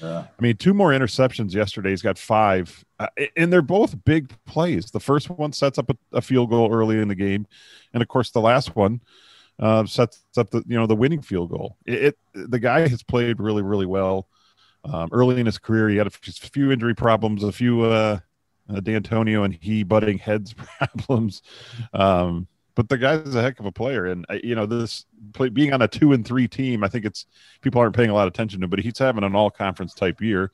Yeah. 0.02 0.20
I 0.20 0.42
mean, 0.42 0.56
two 0.56 0.74
more 0.74 0.92
interceptions 0.92 1.54
yesterday. 1.54 1.90
He's 1.90 2.02
got 2.02 2.18
five, 2.18 2.86
uh, 3.00 3.08
and 3.36 3.52
they're 3.52 3.62
both 3.62 4.06
big 4.06 4.32
plays. 4.46 4.92
The 4.92 5.02
first 5.02 5.30
one 5.30 5.52
sets 5.52 5.78
up 5.78 5.90
a, 5.90 5.98
a 6.14 6.22
field 6.22 6.50
goal 6.50 6.74
early 6.74 7.00
in 7.00 7.10
the 7.10 7.16
game, 7.16 7.46
and 7.94 8.02
of 8.02 8.08
course, 8.08 8.32
the 8.32 8.42
last 8.42 8.76
one 8.76 9.02
uh, 9.60 9.86
sets 9.86 10.24
up 10.38 10.50
the 10.50 10.64
you 10.68 10.78
know 10.78 10.88
the 10.88 10.96
winning 10.96 11.22
field 11.22 11.50
goal. 11.50 11.78
It, 11.86 12.04
it 12.04 12.18
the 12.52 12.60
guy 12.60 12.88
has 12.88 13.04
played 13.04 13.40
really 13.40 13.62
really 13.62 13.86
well 13.86 14.28
um, 14.84 15.10
early 15.12 15.40
in 15.40 15.46
his 15.46 15.58
career. 15.58 15.90
He 15.90 15.98
had 15.98 16.08
a 16.08 16.12
few 16.12 16.72
injury 16.72 16.96
problems, 16.96 17.44
a 17.44 17.52
few 17.52 17.82
uh, 17.84 18.20
uh, 18.70 18.80
D'Antonio 18.80 19.44
and 19.44 19.54
he 19.54 19.84
butting 19.84 20.18
heads 20.18 20.54
problems. 20.98 21.42
Um, 21.94 22.48
but 22.76 22.90
the 22.90 22.98
guy's 22.98 23.36
a 23.36 23.42
heck 23.42 23.60
of 23.60 23.66
a 23.66 23.72
player, 23.72 24.06
and 24.06 24.26
uh, 24.30 24.38
you 24.44 24.54
know 24.54 24.66
this 24.66 25.06
play, 25.34 25.48
being 25.50 25.74
on 25.74 25.82
a 25.82 25.88
two 25.88 26.12
and 26.12 26.28
three 26.28 26.48
team. 26.48 26.84
I 26.84 26.90
think 26.90 27.06
it's 27.06 27.26
people 27.62 27.80
aren't 27.80 27.96
paying 27.96 28.10
a 28.10 28.14
lot 28.14 28.28
of 28.28 28.34
attention 28.34 28.62
to, 28.62 28.68
but 28.68 28.80
he's 28.80 28.98
having 28.98 29.24
an 29.24 29.36
all 29.36 29.50
conference 29.50 29.94
type 29.94 30.22
year, 30.22 30.52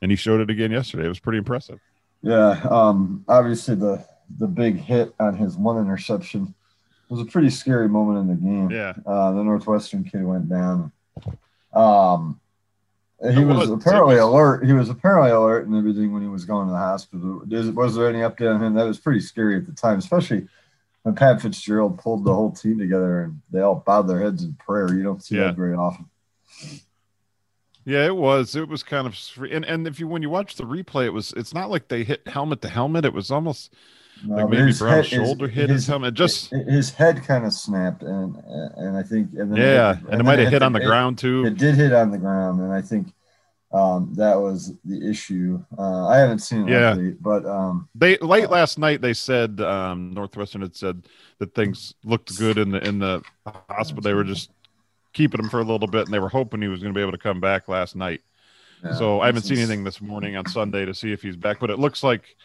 and 0.00 0.10
he 0.10 0.16
showed 0.16 0.40
it 0.40 0.48
again 0.48 0.70
yesterday. 0.70 1.04
It 1.04 1.08
was 1.08 1.20
pretty 1.20 1.38
impressive. 1.38 1.78
Yeah, 2.22 2.60
um, 2.70 3.24
obviously 3.28 3.74
the 3.74 4.02
the 4.38 4.46
big 4.46 4.78
hit 4.78 5.14
on 5.20 5.36
his 5.36 5.56
one 5.58 5.78
interception 5.78 6.54
was 7.08 7.20
a 7.20 7.24
pretty 7.24 7.50
scary 7.50 7.88
moment 7.88 8.18
in 8.18 8.28
the 8.28 8.34
game. 8.34 8.70
Yeah, 8.70 8.94
Uh, 9.06 9.32
the 9.32 9.42
Northwestern 9.42 10.04
kid 10.04 10.24
went 10.24 10.48
down. 10.48 10.92
Um, 11.72 12.40
he 13.34 13.44
was, 13.44 13.68
was- 13.68 13.70
apparently 13.70 14.14
was- 14.16 14.24
alert. 14.24 14.64
He 14.66 14.72
was 14.72 14.88
apparently 14.90 15.30
alert 15.30 15.66
and 15.66 15.74
everything 15.76 16.12
when 16.12 16.22
he 16.22 16.28
was 16.28 16.44
going 16.44 16.66
to 16.68 16.72
the 16.72 16.78
hospital. 16.78 17.42
Is, 17.50 17.70
was 17.70 17.94
there 17.94 18.08
any 18.08 18.18
update 18.20 18.54
on 18.54 18.62
him? 18.62 18.74
That 18.74 18.84
was 18.86 18.98
pretty 18.98 19.20
scary 19.20 19.56
at 19.56 19.66
the 19.66 19.72
time, 19.72 19.98
especially 19.98 20.46
when 21.02 21.14
Pat 21.14 21.40
Fitzgerald 21.42 21.98
pulled 21.98 22.24
the 22.24 22.34
whole 22.34 22.52
team 22.52 22.78
together 22.78 23.22
and 23.24 23.40
they 23.50 23.60
all 23.60 23.82
bowed 23.86 24.02
their 24.08 24.20
heads 24.20 24.44
in 24.44 24.54
prayer. 24.54 24.92
You 24.94 25.02
don't 25.02 25.22
see 25.22 25.36
Yeah. 25.36 25.44
that 25.44 25.56
very 25.56 25.74
often. 25.74 26.06
yeah, 27.84 28.04
it 28.06 28.14
was. 28.16 28.54
It 28.54 28.68
was 28.68 28.82
kind 28.82 29.06
of, 29.06 29.16
and 29.50 29.64
and 29.64 29.86
if 29.86 29.98
you 29.98 30.06
when 30.08 30.22
you 30.22 30.28
watch 30.30 30.56
the 30.56 30.64
replay, 30.64 31.06
it 31.06 31.12
was. 31.12 31.32
It's 31.36 31.54
not 31.54 31.70
like 31.70 31.88
they 31.88 32.04
hit 32.04 32.26
helmet 32.28 32.60
to 32.62 32.68
helmet. 32.68 33.04
It 33.06 33.14
was 33.14 33.30
almost 33.30 33.72
No, 34.24 34.36
like 34.36 34.48
maybe 34.50 34.66
his 34.66 34.78
Brown's 34.80 34.94
head- 35.10 35.18
his- 35.20 35.26
shoulder 35.28 35.48
hit 35.48 35.70
his, 35.70 35.86
helmet. 35.86 36.14
Just 36.14 36.50
his 36.50 36.90
head 36.90 37.22
kind 37.24 37.44
of 37.46 37.52
snapped 37.52 38.02
and 38.02 38.36
and 38.76 38.96
I 38.96 39.02
think 39.02 39.32
and 39.34 39.52
then 39.52 39.56
yeah, 39.56 39.94
hit- 39.94 40.08
and 40.10 40.20
it 40.20 40.24
might 40.24 40.38
have 40.40 40.48
hit 40.52 40.62
on 40.62 40.72
the 40.72 40.80
it- 40.80 40.86
ground 40.86 41.18
too. 41.18 41.44
It 41.46 41.56
did 41.56 41.74
hit 41.76 41.92
on 41.92 42.10
the 42.10 42.18
ground, 42.18 42.60
and 42.60 42.72
I 42.72 42.80
think 42.82 43.12
um, 43.70 44.14
that 44.16 44.40
was 44.40 44.72
the 44.84 45.08
issue. 45.10 45.62
Uh, 45.76 46.06
I 46.08 46.16
haven't 46.16 46.38
seen 46.38 46.66
it 46.68 46.72
Yeah. 46.72 46.94
update, 46.94 47.18
but 47.20 47.44
um, 47.44 47.86
They 47.94 48.16
late 48.18 48.48
last 48.50 48.78
night 48.78 49.02
they 49.02 49.12
said 49.12 49.60
um, 49.60 50.12
Northwestern 50.14 50.62
had 50.62 50.74
said 50.74 51.02
that 51.38 51.54
things 51.54 51.94
looked 52.02 52.36
good 52.38 52.56
in 52.58 52.70
the 52.70 52.86
in 52.86 52.98
the 52.98 53.22
hospital. 53.68 54.00
They 54.02 54.14
were 54.14 54.24
just 54.24 54.50
keeping 55.12 55.38
him 55.40 55.50
for 55.50 55.60
a 55.60 55.64
little 55.64 55.86
bit, 55.86 56.06
and 56.06 56.14
they 56.14 56.18
were 56.18 56.28
hoping 56.30 56.62
he 56.62 56.68
was 56.68 56.80
going 56.80 56.92
to 56.94 56.98
be 56.98 57.02
able 57.02 57.12
to 57.12 57.18
come 57.18 57.40
back 57.40 57.68
last 57.68 57.94
night. 57.94 58.22
Yeah, 58.84 58.94
so 58.94 59.20
I 59.20 59.26
haven't 59.26 59.42
seen 59.42 59.58
anything 59.58 59.84
this 59.84 60.00
morning 60.00 60.36
on 60.36 60.46
Sunday 60.46 60.84
to 60.84 60.94
see 60.94 61.12
if 61.12 61.22
he's 61.22 61.36
back, 61.36 61.58
but 61.60 61.70
it 61.70 61.78
looks 61.78 62.02
like 62.02 62.36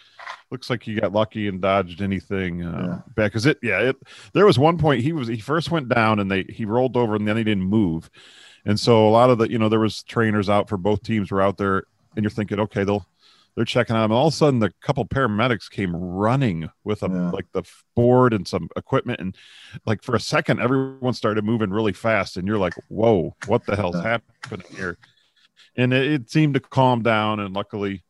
looks 0.51 0.69
like 0.69 0.81
he 0.83 0.95
got 0.95 1.11
lucky 1.11 1.47
and 1.47 1.61
dodged 1.61 2.01
anything 2.01 2.63
uh, 2.63 2.71
Yeah. 3.05 3.13
back. 3.15 3.31
Because 3.31 3.45
it, 3.45 3.57
yeah, 3.61 3.79
it. 3.79 3.95
There 4.33 4.45
was 4.45 4.57
one 4.57 4.77
point 4.77 5.01
he 5.01 5.11
was 5.13 5.27
he 5.27 5.37
first 5.37 5.71
went 5.71 5.89
down 5.89 6.19
and 6.19 6.29
they 6.31 6.43
he 6.49 6.65
rolled 6.65 6.95
over 6.97 7.15
and 7.15 7.27
then 7.27 7.37
he 7.37 7.43
didn't 7.43 7.63
move, 7.63 8.09
and 8.65 8.79
so 8.79 9.07
a 9.07 9.11
lot 9.11 9.29
of 9.29 9.37
the 9.37 9.49
you 9.51 9.57
know 9.59 9.69
there 9.69 9.79
was 9.79 10.03
trainers 10.03 10.49
out 10.49 10.69
for 10.69 10.77
both 10.77 11.03
teams 11.03 11.31
were 11.31 11.41
out 11.41 11.57
there, 11.57 11.83
and 12.15 12.23
you're 12.23 12.29
thinking 12.31 12.59
okay 12.59 12.83
they'll 12.83 13.05
they're 13.55 13.65
checking 13.65 13.95
on 13.95 14.05
him. 14.05 14.11
and 14.11 14.17
All 14.17 14.27
of 14.29 14.33
a 14.33 14.35
sudden, 14.35 14.59
the 14.59 14.71
couple 14.81 15.05
paramedics 15.05 15.69
came 15.69 15.95
running 15.95 16.69
with 16.83 17.03
a 17.03 17.07
Yeah. 17.07 17.29
like 17.29 17.45
the 17.53 17.61
board 17.95 18.33
and 18.33 18.47
some 18.47 18.67
equipment, 18.75 19.19
and 19.19 19.35
like 19.85 20.01
for 20.01 20.15
a 20.15 20.19
second, 20.19 20.59
everyone 20.59 21.13
started 21.13 21.43
moving 21.45 21.69
really 21.69 21.93
fast, 21.93 22.35
and 22.37 22.47
you're 22.47 22.57
like, 22.57 22.73
"Whoa, 22.87 23.35
what 23.45 23.63
the 23.67 23.75
hell's 23.75 24.01
happening 24.01 24.65
here?" 24.75 24.97
And 25.75 25.93
it, 25.93 26.11
it 26.11 26.29
seemed 26.29 26.53
to 26.53 26.59
calm 26.59 27.01
down, 27.01 27.39
and 27.39 27.53
luckily, 27.53 28.03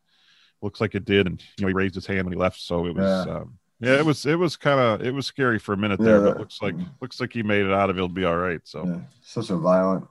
looks 0.61 0.81
like 0.81 0.95
it 0.95 1.05
did. 1.05 1.27
And 1.27 1.41
you 1.57 1.61
know, 1.61 1.67
he 1.67 1.73
raised 1.73 1.95
his 1.95 2.05
hand 2.05 2.25
when 2.25 2.33
he 2.33 2.39
left, 2.39 2.59
so 2.59 2.85
it 2.85 2.95
was. 2.95 3.25
Yeah. 3.25 3.33
Um, 3.35 3.57
yeah, 3.79 3.99
it 3.99 4.05
was 4.05 4.25
it 4.25 4.39
was 4.39 4.55
kind 4.55 4.79
of 4.79 5.05
it 5.05 5.13
was 5.13 5.25
scary 5.25 5.59
for 5.59 5.73
a 5.73 5.77
minute 5.77 5.99
Yeah, 5.99 6.05
there, 6.05 6.21
but 6.21 6.39
looks 6.39 6.61
like 6.61 6.75
looks 7.01 7.19
like 7.19 7.33
he 7.33 7.43
made 7.43 7.65
it 7.65 7.73
out 7.73 7.89
of 7.89 7.97
it. 7.97 7.99
He'll 7.99 8.07
be 8.07 8.23
all 8.23 8.37
right. 8.37 8.61
So 8.63 8.85
Yeah, 8.85 8.99
such 9.21 9.49
a 9.49 9.57
violent, 9.57 10.07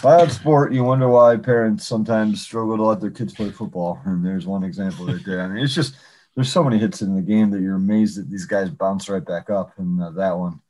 violent 0.00 0.32
sport. 0.32 0.72
You 0.72 0.82
wonder 0.82 1.08
why 1.08 1.36
parents 1.36 1.86
sometimes 1.86 2.42
struggle 2.42 2.76
to 2.76 2.82
let 2.82 3.00
their 3.00 3.12
kids 3.12 3.32
play 3.32 3.50
football. 3.50 4.00
And 4.04 4.24
there's 4.26 4.46
one 4.46 4.64
example 4.64 5.06
right 5.06 5.24
there. 5.24 5.40
I 5.40 5.46
mean, 5.46 5.62
it's 5.62 5.74
just 5.74 5.94
there's 6.34 6.50
so 6.50 6.64
many 6.64 6.78
hits 6.78 7.02
in 7.02 7.14
the 7.14 7.22
game 7.22 7.50
that 7.50 7.60
you're 7.60 7.76
amazed 7.76 8.18
that 8.18 8.28
these 8.28 8.46
guys 8.46 8.70
bounce 8.70 9.08
right 9.08 9.24
back 9.24 9.50
up. 9.50 9.78
And 9.78 10.02
uh, 10.02 10.10
that 10.10 10.36
one, 10.36 10.60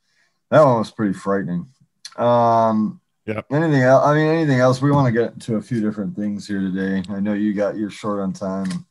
that 0.51 0.63
one 0.63 0.77
was 0.77 0.91
pretty 0.91 1.13
frightening. 1.13 1.67
Um, 2.17 3.01
Yeah. 3.25 3.41
Anything 3.51 3.81
else? 3.83 4.05
I 4.05 4.13
mean, 4.15 4.27
anything 4.27 4.59
else? 4.59 4.81
We 4.81 4.91
want 4.91 5.07
to 5.07 5.11
get 5.19 5.39
to 5.41 5.55
a 5.55 5.61
few 5.61 5.79
different 5.81 6.15
things 6.15 6.47
here 6.47 6.59
today. 6.59 7.03
I 7.09 7.19
know 7.19 7.33
you 7.33 7.53
got 7.53 7.77
you're 7.77 7.89
short 7.89 8.19
on 8.19 8.33
time. 8.33 8.85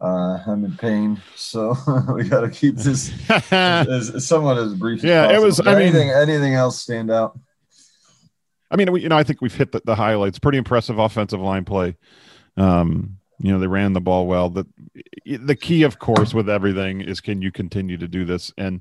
Uh, 0.00 0.38
I'm 0.48 0.64
in 0.64 0.76
pain, 0.76 1.20
so 1.36 1.76
we 2.14 2.24
got 2.28 2.40
to 2.40 2.50
keep 2.50 2.74
this 2.76 3.12
as 3.52 4.26
somewhat 4.26 4.58
as 4.58 4.74
brief. 4.74 4.98
as 4.98 5.04
Yeah, 5.04 5.30
it 5.32 5.40
was- 5.40 5.60
I 5.60 5.74
mean- 5.74 5.82
anything, 5.82 6.10
anything 6.10 6.54
else 6.54 6.80
stand 6.80 7.10
out? 7.10 7.38
I 8.68 8.76
mean, 8.76 8.90
we, 8.90 9.02
you 9.02 9.08
know, 9.10 9.16
I 9.18 9.22
think 9.22 9.40
we've 9.42 9.54
hit 9.54 9.70
the, 9.70 9.82
the 9.84 9.94
highlights. 9.94 10.38
Pretty 10.38 10.56
impressive 10.58 10.98
offensive 10.98 11.40
line 11.40 11.64
play. 11.64 11.96
Um, 12.56 13.18
you 13.38 13.52
know, 13.52 13.58
they 13.58 13.66
ran 13.66 13.92
the 13.92 14.00
ball 14.00 14.26
well. 14.26 14.48
The 14.50 14.66
the 15.26 15.54
key, 15.56 15.82
of 15.82 15.98
course, 15.98 16.32
with 16.32 16.48
everything 16.48 17.00
is 17.02 17.20
can 17.20 17.42
you 17.42 17.52
continue 17.52 17.96
to 17.98 18.08
do 18.08 18.24
this? 18.24 18.50
And 18.56 18.80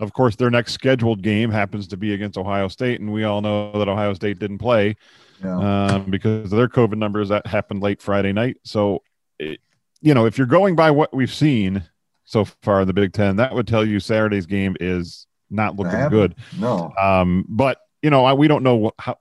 of 0.00 0.12
course, 0.12 0.36
their 0.36 0.50
next 0.50 0.72
scheduled 0.72 1.22
game 1.22 1.50
happens 1.50 1.86
to 1.88 1.96
be 1.96 2.14
against 2.14 2.36
Ohio 2.38 2.68
State, 2.68 3.00
and 3.00 3.12
we 3.12 3.24
all 3.24 3.40
know 3.40 3.72
that 3.78 3.88
Ohio 3.88 4.14
State 4.14 4.38
didn't 4.38 4.58
play 4.58 4.96
Yeah. 5.44 5.86
um, 5.94 6.10
because 6.10 6.52
of 6.52 6.58
their 6.58 6.68
COVID 6.68 6.96
numbers 6.98 7.28
that 7.28 7.46
happened 7.46 7.80
late 7.82 8.02
Friday 8.02 8.32
night. 8.32 8.56
So, 8.64 9.02
it, 9.38 9.60
you 10.00 10.14
know, 10.14 10.26
if 10.26 10.36
you're 10.38 10.46
going 10.46 10.74
by 10.74 10.90
what 10.90 11.14
we've 11.14 11.32
seen 11.32 11.84
so 12.24 12.44
far 12.62 12.80
in 12.80 12.86
the 12.86 12.92
Big 12.94 13.12
Ten, 13.12 13.36
that 13.36 13.54
would 13.54 13.66
tell 13.68 13.84
you 13.84 14.00
Saturday's 14.00 14.46
game 14.46 14.76
is 14.80 15.26
not 15.50 15.76
looking 15.76 16.08
good. 16.08 16.34
No. 16.58 16.92
Um, 16.98 17.44
but 17.48 17.78
you 18.02 18.08
know, 18.08 18.24
I, 18.24 18.32
we 18.32 18.48
don't 18.48 18.62
know 18.62 18.92
how, 18.98 19.18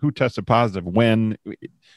who 0.00 0.10
tested 0.10 0.46
positive 0.46 0.84
when. 0.84 1.36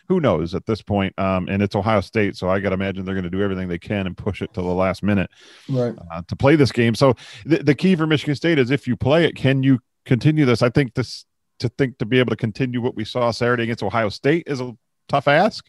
Who 0.09 0.19
knows 0.19 0.53
at 0.53 0.65
this 0.65 0.81
point? 0.81 1.17
Um, 1.17 1.47
and 1.49 1.61
it's 1.63 1.75
Ohio 1.75 2.01
State, 2.01 2.35
so 2.35 2.49
I 2.49 2.59
got 2.59 2.69
to 2.69 2.73
imagine 2.75 3.05
they're 3.05 3.15
going 3.15 3.23
to 3.23 3.29
do 3.29 3.41
everything 3.41 3.67
they 3.69 3.79
can 3.79 4.05
and 4.07 4.17
push 4.17 4.41
it 4.41 4.53
to 4.53 4.61
the 4.61 4.67
last 4.67 5.01
minute 5.03 5.29
Right. 5.69 5.93
uh, 6.11 6.21
to 6.27 6.35
play 6.35 6.55
this 6.55 6.71
game. 6.71 6.95
So 6.95 7.15
the, 7.45 7.57
the 7.63 7.75
key 7.75 7.95
for 7.95 8.05
Michigan 8.05 8.35
State 8.35 8.59
is 8.59 8.69
if 8.71 8.87
you 8.87 8.95
play 8.97 9.25
it, 9.25 9.35
can 9.35 9.63
you 9.63 9.79
continue 10.05 10.45
this? 10.45 10.61
I 10.61 10.69
think 10.69 10.93
this 10.93 11.25
to 11.59 11.69
think 11.69 11.97
to 11.99 12.05
be 12.05 12.19
able 12.19 12.31
to 12.31 12.35
continue 12.35 12.81
what 12.81 12.95
we 12.95 13.05
saw 13.05 13.31
Saturday 13.31 13.63
against 13.63 13.83
Ohio 13.83 14.09
State 14.09 14.43
is 14.47 14.59
a 14.59 14.75
tough 15.07 15.27
ask. 15.27 15.65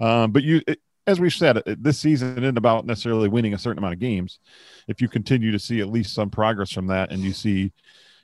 Um, 0.00 0.32
but 0.32 0.42
you, 0.42 0.60
it, 0.66 0.80
as 1.06 1.20
we've 1.20 1.32
said, 1.32 1.58
it- 1.64 1.82
this 1.82 1.98
season 1.98 2.38
isn't 2.42 2.58
about 2.58 2.86
necessarily 2.86 3.28
winning 3.28 3.54
a 3.54 3.58
certain 3.58 3.78
amount 3.78 3.94
of 3.94 4.00
games. 4.00 4.40
If 4.88 5.00
you 5.00 5.08
continue 5.08 5.52
to 5.52 5.58
see 5.58 5.80
at 5.80 5.88
least 5.88 6.14
some 6.14 6.30
progress 6.30 6.72
from 6.72 6.88
that, 6.88 7.12
and 7.12 7.22
you 7.22 7.32
see, 7.32 7.72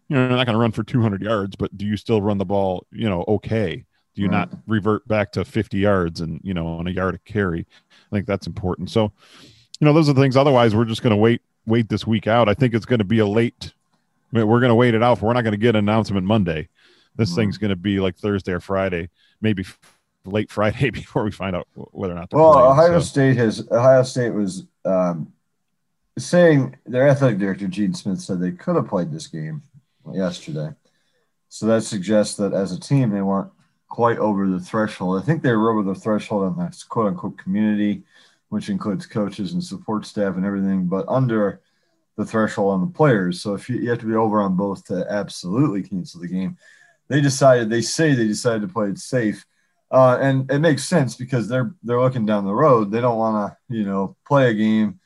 you 0.09 0.17
know, 0.17 0.23
you're 0.29 0.37
not 0.37 0.47
going 0.47 0.55
to 0.55 0.61
run 0.61 0.73
for 0.73 0.83
200 0.85 1.23
yards, 1.23 1.57
but 1.57 1.77
do 1.77 1.87
you 1.87 1.97
still 1.97 2.21
run 2.23 2.39
the 2.39 2.45
ball, 2.45 2.87
you 2.93 3.09
know, 3.09 3.25
okay? 3.29 3.85
Do 4.15 4.23
you 4.23 4.29
not 4.29 4.51
revert 4.69 5.07
back 5.09 5.33
to 5.33 5.45
50 5.45 5.77
yards 5.79 6.21
and 6.21 6.41
you 6.45 6.55
know 6.55 6.69
on 6.69 6.87
a 6.87 6.91
yard 6.91 7.17
of 7.17 7.25
carry? 7.25 7.67
I 7.91 8.11
think 8.15 8.27
that's 8.27 8.47
important. 8.47 8.91
So, 8.91 9.11
you 9.81 9.85
know, 9.87 9.93
those 9.93 10.09
are 10.09 10.13
the 10.13 10.21
things. 10.21 10.37
Otherwise, 10.37 10.73
we're 10.75 10.85
just 10.85 11.03
going 11.03 11.11
to 11.11 11.17
wait 11.17 11.43
wait 11.67 11.89
this 11.89 12.07
week 12.07 12.27
out. 12.29 12.49
I 12.49 12.55
think 12.55 12.75
it's 12.75 12.87
going 12.87 13.01
to 13.01 13.05
be 13.05 13.19
a 13.19 13.27
late. 13.27 13.73
I 14.33 14.39
mean, 14.39 14.47
we're 14.47 14.61
going 14.61 14.71
to 14.71 14.75
wait 14.77 14.95
it 14.95 15.03
out. 15.03 15.21
We're 15.21 15.33
not 15.33 15.43
going 15.43 15.53
to 15.53 15.59
get 15.59 15.71
an 15.75 15.89
announcement 15.89 16.27
Monday. 16.27 16.69
This 17.17 17.33
Mhm. 17.33 17.37
thing's 17.37 17.59
going 17.59 17.71
to 17.71 17.77
be 17.77 17.99
like 17.99 18.17
Thursday 18.17 18.53
or 18.53 18.61
Friday, 18.61 19.09
maybe 19.41 19.65
late 20.25 20.51
Friday 20.53 20.91
before 21.01 21.25
we 21.25 21.33
find 21.33 21.57
out 21.57 21.67
whether 21.75 22.13
or 22.15 22.19
not. 22.19 22.33
Well, 22.33 22.53
playing. 22.53 22.71
Ohio 22.71 23.01
So- 23.01 23.07
State 23.07 23.37
has 23.39 23.67
Ohio 23.73 24.03
State 24.05 24.31
was 24.33 24.65
um, 24.85 25.33
saying 26.19 26.77
their 26.87 27.09
athletic 27.09 27.39
director 27.39 27.67
Gene 27.67 27.95
Smith 27.95 28.21
said 28.21 28.39
they 28.41 28.53
could 28.53 28.77
have 28.77 28.87
played 28.87 29.11
this 29.11 29.27
game 29.27 29.63
yesterday. 30.13 30.71
So 31.49 31.67
that 31.67 31.83
suggests 31.83 32.37
that 32.37 32.53
as 32.53 32.73
a 32.73 32.81
team 32.81 33.11
they 33.11 33.23
weren't 33.23 33.51
quite 33.89 34.19
over 34.19 34.49
the 34.49 34.61
threshold. 34.61 35.23
I 35.23 35.25
think 35.25 35.43
they 35.43 35.55
were 35.55 35.71
over 35.71 35.83
the 35.83 35.99
threshold 35.99 36.43
on 36.43 36.67
this 36.67 36.83
quote 36.83 37.07
unquote 37.07 37.39
community, 37.39 38.03
which 38.49 38.69
includes 38.69 39.07
coaches 39.07 39.53
and 39.53 39.63
support 39.63 40.05
staff 40.05 40.37
and 40.37 40.45
everything, 40.45 40.87
but 40.87 41.05
under 41.09 41.61
the 42.17 42.25
threshold 42.25 42.75
on 42.75 42.81
the 42.81 42.93
players. 42.93 43.41
So 43.41 43.55
if 43.55 43.69
you, 43.69 43.77
you 43.77 43.91
have 43.91 44.01
to 44.01 44.07
be 44.07 44.15
over 44.15 44.41
on 44.41 44.57
both 44.57 44.85
to 44.87 45.07
absolutely 45.11 45.83
cancel 45.83 46.21
the 46.21 46.29
game. 46.29 46.57
They 47.09 47.21
decided 47.21 47.71
they 47.71 47.83
say 47.83 48.15
they 48.15 48.27
decided 48.27 48.63
to 48.63 48.73
play 48.73 48.89
it 48.89 48.99
safe. 48.99 49.45
Uh, 49.91 50.19
and 50.21 50.51
it 50.51 50.59
makes 50.59 50.85
sense 50.85 51.15
because 51.15 51.49
they're 51.49 51.73
they're 51.83 52.01
looking 52.01 52.27
down 52.27 52.45
the 52.45 52.55
road. 52.55 52.91
They 52.91 53.01
don't 53.01 53.19
want 53.19 53.53
to, 53.53 53.77
you 53.77 53.85
know, 53.85 54.17
play 54.27 54.51
a 54.51 54.55
game, 54.55 54.99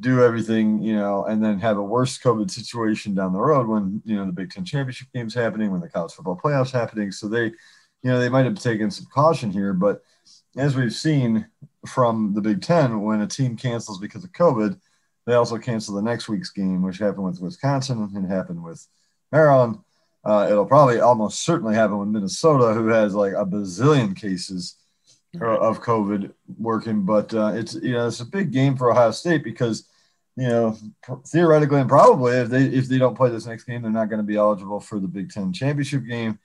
do 0.00 0.22
everything, 0.24 0.82
you 0.82 0.96
know, 0.96 1.24
and 1.24 1.44
then 1.44 1.58
have 1.58 1.76
a 1.76 1.82
worse 1.82 2.18
COVID 2.18 2.50
situation 2.50 3.14
down 3.14 3.32
the 3.32 3.40
road 3.40 3.68
when 3.68 4.02
you 4.04 4.16
know 4.16 4.24
the 4.24 4.32
Big 4.32 4.50
Ten 4.50 4.64
championship 4.64 5.08
game's 5.14 5.34
happening, 5.34 5.70
when 5.70 5.80
the 5.80 5.88
college 5.88 6.12
football 6.12 6.40
playoffs 6.42 6.72
happening. 6.72 7.12
So 7.12 7.28
they, 7.28 7.44
you 7.44 7.54
know, 8.04 8.18
they 8.18 8.28
might 8.28 8.46
have 8.46 8.58
taken 8.58 8.90
some 8.90 9.06
caution 9.12 9.50
here. 9.50 9.72
But 9.72 10.02
as 10.56 10.74
we've 10.74 10.92
seen 10.92 11.46
from 11.86 12.32
the 12.34 12.40
Big 12.40 12.62
Ten, 12.62 13.02
when 13.02 13.20
a 13.20 13.26
team 13.26 13.56
cancels 13.56 13.98
because 13.98 14.24
of 14.24 14.32
COVID, 14.32 14.80
they 15.26 15.34
also 15.34 15.58
cancel 15.58 15.94
the 15.94 16.02
next 16.02 16.28
week's 16.28 16.50
game, 16.50 16.82
which 16.82 16.98
happened 16.98 17.24
with 17.24 17.40
Wisconsin 17.40 18.10
and 18.14 18.30
happened 18.30 18.62
with 18.62 18.86
Maryland. 19.30 19.78
Uh, 20.24 20.48
it'll 20.50 20.66
probably 20.66 21.00
almost 21.00 21.44
certainly 21.44 21.74
happen 21.74 21.98
with 21.98 22.08
Minnesota, 22.08 22.74
who 22.74 22.88
has 22.88 23.14
like 23.14 23.32
a 23.32 23.44
bazillion 23.44 24.16
cases 24.16 24.76
of 25.40 25.82
COVID 25.82 26.32
working. 26.58 27.04
But 27.04 27.32
uh, 27.34 27.52
it's 27.54 27.74
you 27.74 27.92
know 27.92 28.06
it's 28.06 28.20
a 28.20 28.26
big 28.26 28.50
game 28.50 28.76
for 28.76 28.90
Ohio 28.90 29.10
State 29.10 29.44
because 29.44 29.89
you 30.40 30.48
know 30.48 30.76
pr- 31.02 31.14
theoretically 31.26 31.80
and 31.80 31.88
probably 31.88 32.32
if 32.32 32.48
they 32.48 32.64
if 32.64 32.88
they 32.88 32.98
don't 32.98 33.14
play 33.14 33.28
this 33.28 33.46
next 33.46 33.64
game, 33.64 33.82
they're 33.82 33.90
not 33.90 34.08
going 34.08 34.20
to 34.20 34.26
be 34.26 34.36
eligible 34.36 34.80
for 34.80 34.98
the 34.98 35.06
Big 35.06 35.30
Ten 35.30 35.52
championship 35.52 36.06
game, 36.06 36.38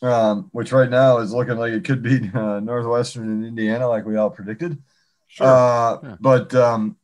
um, 0.00 0.48
which 0.52 0.72
right 0.72 0.88
now 0.88 1.18
is 1.18 1.32
looking 1.32 1.58
like 1.58 1.72
it 1.72 1.84
could 1.84 2.02
be 2.02 2.30
uh, 2.34 2.60
Northwestern 2.60 3.24
and 3.24 3.44
Indiana, 3.44 3.86
like 3.86 4.06
we 4.06 4.16
all 4.16 4.30
predicted. 4.30 4.78
Sure. 5.26 5.46
Uh, 5.46 5.98
Yeah. 6.02 6.16
But 6.20 6.54
um, 6.54 6.96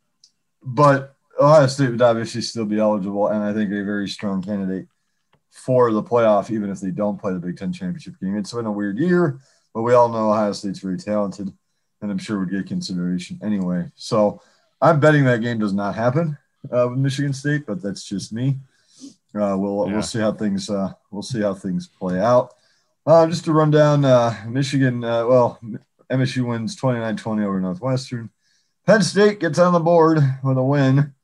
but 0.62 1.14
Ohio 1.38 1.66
State 1.66 1.90
would 1.90 2.00
obviously 2.00 2.40
still 2.40 2.64
be 2.64 2.78
eligible, 2.78 3.28
and 3.28 3.42
I 3.42 3.52
think 3.52 3.70
a 3.70 3.84
very 3.84 4.08
strong 4.08 4.42
candidate 4.42 4.86
for 5.50 5.92
the 5.92 6.02
playoff, 6.02 6.50
even 6.50 6.70
if 6.70 6.80
they 6.80 6.90
don't 6.90 7.20
play 7.20 7.34
the 7.34 7.38
Big 7.38 7.58
Ten 7.58 7.72
championship 7.72 8.14
game. 8.18 8.38
It's 8.38 8.52
been 8.52 8.66
a 8.66 8.72
weird 8.72 8.98
year, 8.98 9.40
but 9.74 9.82
we 9.82 9.92
all 9.92 10.08
know 10.08 10.30
Ohio 10.30 10.52
State's 10.52 10.78
very 10.78 10.96
talented, 10.96 11.52
and 12.00 12.10
I'm 12.10 12.18
sure 12.18 12.38
would 12.38 12.50
get 12.50 12.66
consideration 12.66 13.38
anyway. 13.42 13.90
So 13.94 14.40
I'm 14.84 15.00
betting 15.00 15.24
that 15.24 15.40
game 15.40 15.58
does 15.58 15.72
not 15.72 15.94
happen 15.94 16.36
uh, 16.70 16.88
with 16.90 16.98
Michigan 16.98 17.32
State, 17.32 17.64
but 17.66 17.80
that's 17.82 18.04
just 18.04 18.32
me. 18.34 18.58
Uh, 19.34 19.56
we'll 19.58 19.86
Yeah. 19.86 19.94
we'll 19.94 20.02
see 20.02 20.20
how 20.20 20.32
things 20.32 20.68
uh, 20.68 20.92
we'll 21.10 21.22
see 21.22 21.40
how 21.40 21.54
things 21.54 21.86
play 21.88 22.20
out. 22.20 22.52
Uh, 23.06 23.26
just 23.26 23.44
to 23.46 23.52
run 23.52 23.70
down 23.70 24.04
uh, 24.04 24.34
Michigan. 24.46 25.02
Uh, 25.02 25.26
well, 25.26 25.58
MSU 26.10 26.46
wins 26.46 26.76
29-20 26.76 27.44
over 27.44 27.60
Northwestern. 27.60 28.30
Penn 28.86 29.02
State 29.02 29.40
gets 29.40 29.58
on 29.58 29.72
the 29.72 29.80
board 29.80 30.18
with 30.42 30.58
a 30.58 30.62
win. 30.62 31.14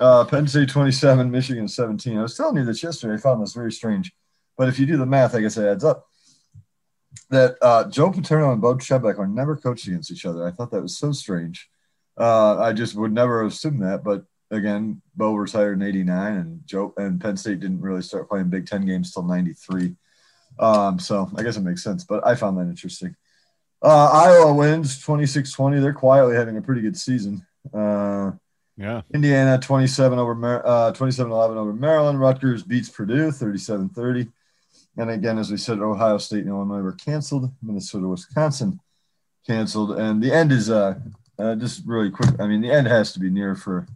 Uh, 0.00 0.24
Penn 0.24 0.46
State 0.46 0.68
27, 0.70 1.30
Michigan 1.30 1.68
17. 1.68 2.18
I 2.18 2.22
was 2.22 2.36
telling 2.36 2.56
you 2.56 2.64
this 2.64 2.82
yesterday. 2.82 3.14
I 3.14 3.18
found 3.18 3.42
this 3.42 3.52
very 3.54 3.72
strange. 3.72 4.12
But 4.56 4.68
if 4.68 4.78
you 4.78 4.86
do 4.86 4.96
the 4.96 5.06
math, 5.06 5.34
I 5.34 5.40
guess 5.40 5.58
it 5.58 5.66
adds 5.66 5.84
up. 5.84 6.06
That 7.30 7.56
uh, 7.62 7.84
Joe 7.88 8.10
Paterno 8.10 8.52
and 8.52 8.60
Bo 8.60 8.74
Schembechler 8.76 9.18
are 9.20 9.26
never 9.26 9.56
coached 9.56 9.86
against 9.86 10.10
each 10.10 10.24
other. 10.26 10.46
I 10.46 10.50
thought 10.50 10.70
that 10.70 10.82
was 10.82 10.96
so 10.98 11.12
strange. 11.12 11.68
Uh, 12.18 12.58
I 12.58 12.72
just 12.72 12.94
would 12.94 13.12
never 13.12 13.44
assume 13.44 13.78
that. 13.80 14.02
But 14.02 14.24
again, 14.50 15.02
Bo 15.14 15.34
retired 15.34 15.80
in 15.80 15.86
89 15.86 16.36
and 16.36 16.66
Joe 16.66 16.94
and 16.96 17.20
Penn 17.20 17.36
State 17.36 17.60
didn't 17.60 17.80
really 17.80 18.02
start 18.02 18.28
playing 18.28 18.48
Big 18.48 18.66
Ten 18.66 18.86
games 18.86 19.12
till 19.12 19.22
93. 19.22 19.94
Um, 20.58 20.98
so 20.98 21.30
I 21.36 21.42
guess 21.42 21.56
it 21.56 21.62
makes 21.62 21.82
sense. 21.82 22.04
But 22.04 22.26
I 22.26 22.34
found 22.34 22.56
that 22.58 22.62
interesting. 22.62 23.14
Uh, 23.82 24.10
Iowa 24.12 24.54
wins 24.54 25.00
26 25.00 25.52
20. 25.52 25.80
They're 25.80 25.92
quietly 25.92 26.34
having 26.34 26.56
a 26.56 26.62
pretty 26.62 26.80
good 26.80 26.96
season. 26.96 27.46
Uh, 27.74 28.32
yeah. 28.76 29.02
Indiana 29.12 29.58
27 29.58 30.18
over 30.18 30.34
Mar- 30.34 30.66
uh 30.66 30.92
27 30.92 31.32
11 31.32 31.56
over 31.56 31.72
Maryland. 31.72 32.20
Rutgers 32.20 32.62
beats 32.62 32.88
Purdue 32.88 33.30
37 33.30 33.90
30. 33.90 34.28
And 34.98 35.10
again, 35.10 35.38
as 35.38 35.50
we 35.50 35.56
said, 35.56 35.78
Ohio 35.80 36.18
State 36.18 36.40
and 36.40 36.48
Illinois 36.48 36.80
were 36.80 36.92
canceled. 36.92 37.50
Minnesota, 37.62 38.08
Wisconsin 38.08 38.80
canceled. 39.46 39.98
And 39.98 40.22
the 40.22 40.32
end 40.32 40.52
is 40.52 40.70
uh, 40.70 40.98
uh 41.38 41.54
just 41.56 41.82
really 41.86 42.10
quick. 42.10 42.30
I 42.40 42.46
mean, 42.46 42.60
the 42.60 42.70
end 42.70 42.86
has 42.86 43.12
to 43.12 43.20
be 43.20 43.30
near 43.30 43.54
for 43.54 43.86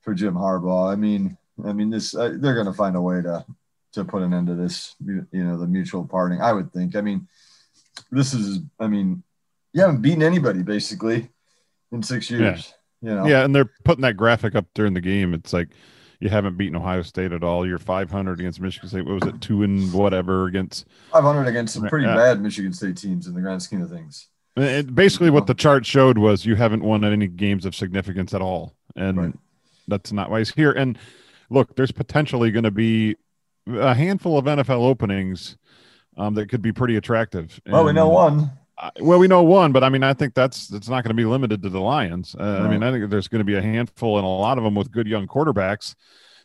for 0.00 0.14
Jim 0.14 0.34
Harbaugh. 0.34 0.92
I 0.92 0.96
mean, 0.96 1.36
I 1.64 1.72
mean 1.72 1.90
this 1.90 2.14
uh, 2.14 2.36
they're 2.38 2.54
going 2.54 2.66
to 2.66 2.72
find 2.72 2.96
a 2.96 3.00
way 3.00 3.20
to 3.22 3.44
to 3.92 4.04
put 4.04 4.22
an 4.22 4.34
end 4.34 4.46
to 4.48 4.54
this. 4.54 4.94
You 5.04 5.26
you 5.32 5.44
know, 5.44 5.58
the 5.58 5.66
mutual 5.66 6.06
parting. 6.06 6.40
I 6.40 6.52
would 6.52 6.72
think. 6.72 6.96
I 6.96 7.00
mean, 7.00 7.28
this 8.10 8.34
is. 8.34 8.60
I 8.78 8.86
mean, 8.86 9.22
you 9.72 9.80
haven't 9.80 10.02
beaten 10.02 10.22
anybody 10.22 10.62
basically 10.62 11.28
in 11.92 12.02
six 12.02 12.30
years. 12.30 12.74
You 13.00 13.14
know, 13.14 13.26
Yeah, 13.26 13.44
and 13.44 13.54
they're 13.54 13.70
putting 13.84 14.02
that 14.02 14.16
graphic 14.16 14.54
up 14.56 14.66
during 14.74 14.92
the 14.92 15.00
game. 15.00 15.32
It's 15.32 15.52
like 15.52 15.68
you 16.20 16.28
haven't 16.28 16.56
beaten 16.56 16.74
Ohio 16.74 17.02
State 17.02 17.32
at 17.32 17.44
all. 17.44 17.64
You're 17.66 17.78
500 17.78 18.40
against 18.40 18.60
Michigan 18.60 18.88
State. 18.88 19.04
What 19.06 19.22
was 19.22 19.32
it? 19.32 19.40
Two 19.40 19.62
and 19.62 19.92
whatever 19.92 20.46
against. 20.46 20.86
500 21.12 21.46
against 21.46 21.74
some 21.74 21.86
pretty 21.86 22.06
Yeah. 22.06 22.16
bad 22.16 22.42
Michigan 22.42 22.72
State 22.72 22.96
teams 22.96 23.28
in 23.28 23.34
the 23.34 23.40
grand 23.40 23.62
scheme 23.62 23.82
of 23.82 23.90
things. 23.90 24.26
It, 24.58 24.94
basically, 24.94 25.30
what 25.30 25.46
the 25.46 25.54
chart 25.54 25.86
showed 25.86 26.18
was 26.18 26.44
you 26.46 26.56
haven't 26.56 26.82
won 26.82 27.04
any 27.04 27.26
games 27.26 27.64
of 27.64 27.74
significance 27.74 28.34
at 28.34 28.42
all, 28.42 28.74
and 28.96 29.18
Right. 29.18 29.34
that's 29.86 30.12
not 30.12 30.30
why 30.30 30.38
he's 30.38 30.50
here. 30.50 30.72
And 30.72 30.98
look, 31.50 31.76
there's 31.76 31.92
potentially 31.92 32.50
going 32.50 32.64
to 32.64 32.70
be 32.70 33.16
a 33.66 33.94
handful 33.94 34.38
of 34.38 34.46
NFL 34.46 34.82
openings 34.82 35.56
um, 36.16 36.34
that 36.34 36.48
could 36.48 36.62
be 36.62 36.72
pretty 36.72 36.96
attractive. 36.96 37.60
Well, 37.66 37.84
we 37.84 37.92
know 37.92 38.08
one. 38.08 38.50
I- 38.76 38.90
well, 39.00 39.18
we 39.18 39.26
know 39.28 39.42
one, 39.42 39.72
but 39.72 39.82
I 39.82 39.88
mean, 39.88 40.02
I 40.04 40.12
think 40.14 40.34
that's 40.34 40.70
it's 40.72 40.88
not 40.88 41.02
going 41.04 41.10
to 41.10 41.20
be 41.20 41.24
limited 41.24 41.62
to 41.62 41.68
the 41.68 41.80
Lions. 41.80 42.36
Uh, 42.38 42.62
I 42.64 42.68
mean, 42.68 42.82
I 42.82 42.90
think 42.92 43.10
there's 43.10 43.28
going 43.28 43.40
to 43.40 43.44
be 43.44 43.56
a 43.56 43.62
handful 43.62 44.18
and 44.18 44.24
a 44.24 44.28
lot 44.28 44.56
of 44.58 44.64
them 44.64 44.74
with 44.74 44.92
good 44.92 45.06
young 45.08 45.26
quarterbacks 45.26 45.94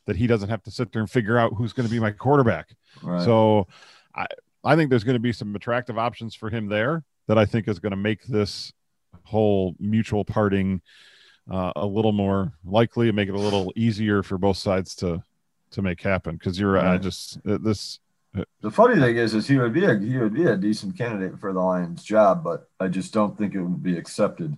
that 0.05 0.15
he 0.15 0.25
doesn't 0.27 0.49
have 0.49 0.63
to 0.63 0.71
sit 0.71 0.91
there 0.91 1.01
and 1.01 1.09
figure 1.09 1.37
out 1.37 1.53
who's 1.55 1.73
going 1.73 1.87
to 1.87 1.91
be 1.91 1.99
my 1.99 2.11
quarterback. 2.11 2.75
Right. 3.01 3.23
So, 3.23 3.67
I 4.15 4.25
I 4.63 4.75
think 4.75 4.89
there's 4.89 5.03
going 5.03 5.15
to 5.15 5.19
be 5.19 5.31
some 5.33 5.55
attractive 5.55 5.97
options 5.97 6.33
for 6.35 6.49
him 6.49 6.67
there 6.67 7.03
that 7.27 7.37
I 7.37 7.45
think 7.45 7.67
is 7.67 7.79
going 7.79 7.91
to 7.91 7.97
make 7.97 8.23
this 8.25 8.71
whole 9.23 9.75
mutual 9.79 10.25
parting 10.25 10.81
uh, 11.51 11.71
a 11.75 11.85
little 11.85 12.11
more 12.11 12.53
likely 12.65 13.07
and 13.09 13.15
make 13.15 13.29
it 13.29 13.35
a 13.35 13.39
little 13.39 13.71
easier 13.75 14.23
for 14.23 14.37
both 14.37 14.57
sides 14.57 14.95
to 14.95 15.23
to 15.71 15.81
make 15.81 16.01
happen. 16.01 16.35
Because 16.35 16.59
you're 16.59 16.77
I 16.77 16.97
just 16.97 17.37
uh, 17.47 17.57
this 17.61 17.99
The 18.61 18.71
funny 18.71 18.99
thing 18.99 19.17
is, 19.17 19.35
is 19.35 19.47
he 19.47 19.57
would 19.57 19.73
be 19.73 19.85
a 19.85 19.97
he 19.99 20.17
would 20.17 20.33
be 20.33 20.45
a 20.45 20.57
decent 20.57 20.97
candidate 20.97 21.39
for 21.39 21.53
the 21.53 21.59
Lions 21.59 22.03
job, 22.03 22.43
but 22.43 22.69
I 22.79 22.87
just 22.87 23.13
don't 23.13 23.37
think 23.37 23.53
it 23.55 23.61
would 23.61 23.83
be 23.83 23.97
accepted 23.97 24.55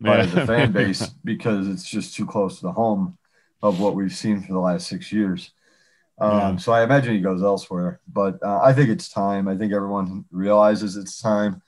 by 0.00 0.18
Yeah. 0.18 0.26
the 0.34 0.46
fan 0.46 0.72
base 0.72 1.08
because 1.24 1.68
it's 1.68 1.88
just 1.88 2.14
too 2.16 2.26
close 2.26 2.56
to 2.60 2.66
the 2.66 2.72
home 2.72 3.18
of 3.62 3.80
what 3.80 3.94
we've 3.94 4.14
seen 4.14 4.40
for 4.42 4.52
the 4.52 4.58
last 4.60 4.88
six 4.88 5.12
years. 5.12 5.52
Um, 6.18 6.30
Yeah. 6.32 6.56
So 6.56 6.72
I 6.72 6.82
imagine 6.84 7.14
he 7.14 7.20
goes 7.20 7.42
elsewhere, 7.42 8.00
but 8.12 8.42
uh, 8.42 8.60
I 8.62 8.72
think 8.74 8.90
it's 8.90 9.08
time. 9.08 9.48
I 9.48 9.56
think 9.56 9.72
everyone 9.72 10.24
realizes 10.30 10.96
it's 10.96 11.20
time. 11.20 11.62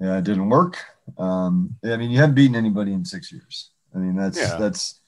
Yeah, 0.00 0.18
it 0.18 0.24
didn't 0.24 0.48
work. 0.48 0.78
Um, 1.18 1.76
I 1.84 1.96
mean, 1.96 2.10
you 2.10 2.18
haven't 2.18 2.34
beaten 2.34 2.56
anybody 2.56 2.92
in 2.92 3.04
six 3.04 3.30
years. 3.32 3.70
I 3.94 3.98
mean, 3.98 4.16
that's 4.16 4.38
Yeah. 4.38 4.56
that's 4.56 5.00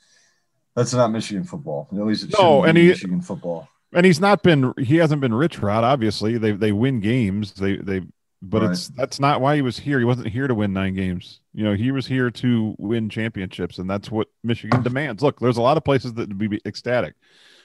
that's 0.74 0.92
not 0.92 1.10
Michigan 1.10 1.44
football. 1.44 1.88
At 1.92 1.98
least 2.06 2.24
it 2.24 2.34
No, 2.38 2.64
and 2.64 2.74
be 2.74 2.82
he- 2.82 2.88
Michigan 2.88 3.20
football. 3.20 3.68
and 3.92 4.04
he's 4.06 4.20
not 4.20 4.42
been 4.42 4.72
he 4.78 4.96
hasn't 4.96 5.20
been 5.20 5.34
rich 5.34 5.58
rod 5.60 5.84
obviously 5.84 6.38
they 6.38 6.52
they 6.52 6.72
win 6.72 6.98
games 7.00 7.52
they 7.52 7.76
they 7.76 8.00
but 8.40 8.62
Right. 8.62 8.70
it's 8.70 8.88
that's 8.88 9.20
not 9.20 9.40
why 9.42 9.54
he 9.54 9.60
was 9.62 9.78
here 9.78 9.98
he 9.98 10.04
wasn't 10.06 10.28
here 10.28 10.48
to 10.48 10.54
win 10.54 10.72
nine 10.72 10.94
games 10.94 11.40
you 11.52 11.62
know 11.62 11.74
he 11.74 11.90
was 11.92 12.06
here 12.06 12.30
to 12.30 12.74
win 12.78 13.10
championships 13.10 13.76
and 13.78 13.88
that's 13.90 14.10
what 14.10 14.28
michigan 14.42 14.82
demands 14.82 15.22
look 15.22 15.38
there's 15.40 15.58
a 15.58 15.62
lot 15.62 15.76
of 15.76 15.84
places 15.84 16.14
that 16.14 16.26
would 16.28 16.38
be 16.38 16.58
ecstatic 16.64 17.14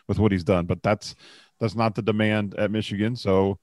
with 0.10 0.20
what 0.20 0.34
he's 0.34 0.44
done 0.44 0.66
but 0.66 0.84
that's 0.84 1.16
that's 1.62 1.76
not 1.76 1.96
the 1.96 2.02
demand 2.02 2.54
at 2.56 2.72
michigan 2.72 3.16
so 3.16 3.58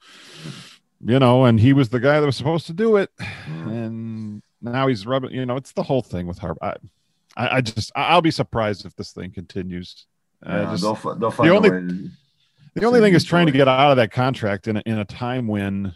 you 1.04 1.18
know 1.18 1.44
and 1.44 1.60
he 1.60 1.72
was 1.72 1.90
the 1.90 2.00
guy 2.00 2.18
that 2.18 2.26
was 2.26 2.36
supposed 2.36 2.66
to 2.66 2.72
do 2.72 2.96
it 2.96 3.10
hmm. 3.18 3.68
and 3.68 4.42
now 4.62 4.86
he's 4.86 5.06
rubbing 5.06 5.30
you 5.30 5.44
know 5.44 5.56
it's 5.56 5.72
the 5.72 5.82
whole 5.82 6.02
thing 6.02 6.26
with 6.26 6.38
Harbaugh. 6.38 6.56
I, 6.62 7.46
I, 7.46 7.56
I 7.56 7.60
just 7.60 7.92
I'll 7.94 8.22
be 8.22 8.30
surprised 8.30 8.86
if 8.86 8.94
this 8.96 9.12
thing 9.12 9.30
continues. 9.32 10.06
Yeah, 10.44 10.64
just- 10.70 10.82
they'll, 10.82 11.14
they'll 11.16 11.30
find 11.30 11.50
only- 11.50 11.68
a 11.68 11.72
way 11.72 11.78
to, 11.80 12.10
the 12.74 12.86
only 12.86 13.00
thing 13.00 13.14
is 13.14 13.24
trying 13.24 13.46
to 13.46 13.52
get 13.52 13.68
out 13.68 13.92
of 13.92 13.96
that 13.98 14.10
contract 14.10 14.66
in 14.66 14.76
a, 14.76 14.82
in 14.84 14.98
a 14.98 15.04
time 15.04 15.46
when, 15.46 15.94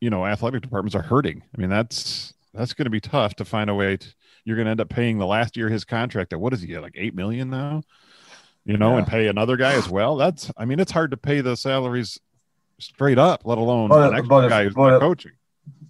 you 0.00 0.10
know, 0.10 0.26
athletic 0.26 0.60
departments 0.60 0.94
are 0.94 1.02
hurting. 1.02 1.42
I 1.56 1.60
mean, 1.60 1.70
that's 1.70 2.34
that's 2.52 2.74
going 2.74 2.86
to 2.86 2.90
be 2.90 3.00
tough 3.00 3.34
to 3.36 3.44
find 3.44 3.70
a 3.70 3.74
way. 3.74 3.96
To, 3.96 4.06
you're 4.44 4.56
going 4.56 4.66
to 4.66 4.70
end 4.70 4.80
up 4.80 4.90
paying 4.90 5.18
the 5.18 5.26
last 5.26 5.56
year 5.56 5.68
his 5.68 5.84
contract 5.84 6.32
at 6.32 6.40
what 6.40 6.52
is 6.52 6.60
he 6.62 6.74
at, 6.74 6.82
like 6.82 6.94
eight 6.96 7.14
million 7.14 7.50
now? 7.50 7.82
You 8.64 8.76
know, 8.76 8.92
Yeah. 8.92 8.98
and 8.98 9.06
pay 9.06 9.28
another 9.28 9.56
guy 9.56 9.72
as 9.72 9.88
well. 9.88 10.16
That's 10.16 10.50
I 10.58 10.66
mean, 10.66 10.78
it's 10.78 10.92
hard 10.92 11.10
to 11.12 11.16
pay 11.16 11.40
the 11.40 11.56
salaries 11.56 12.20
straight 12.78 13.18
up, 13.18 13.42
let 13.44 13.58
alone 13.58 13.88
But- 13.88 14.12
extra 14.14 14.28
but 14.28 14.44
if- 14.44 14.50
guy 14.50 14.64
who's 14.64 14.74
but 14.74 14.90
not 14.90 15.00
coaching. 15.00 15.32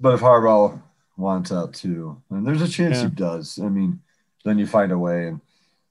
But 0.00 0.14
if 0.14 0.20
Harbaugh 0.20 0.80
wants 1.16 1.50
out 1.52 1.74
too, 1.74 2.20
and 2.30 2.46
there's 2.46 2.62
a 2.62 2.68
chance 2.68 2.98
Yeah. 2.98 3.04
he 3.04 3.14
does, 3.14 3.58
I 3.62 3.68
mean, 3.68 4.00
then 4.44 4.58
you 4.58 4.66
find 4.66 4.92
a 4.92 4.98
way. 4.98 5.28
And 5.28 5.40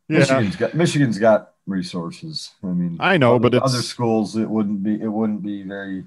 Yeah, 0.08 0.20
Michigan's 0.20 0.56
got 0.56 0.74
Michigan's 0.74 1.20
got 1.20 1.52
resources. 1.66 2.52
I 2.64 2.68
mean, 2.68 2.96
I 3.00 3.18
know, 3.18 3.36
other, 3.36 3.40
but 3.50 3.54
it's 3.56 3.66
other 3.74 3.82
schools 3.84 4.38
it 4.38 4.50
wouldn't 4.50 4.82
be 4.84 5.02
it 5.02 5.08
wouldn't 5.12 5.44
be 5.44 5.64
very 5.64 6.06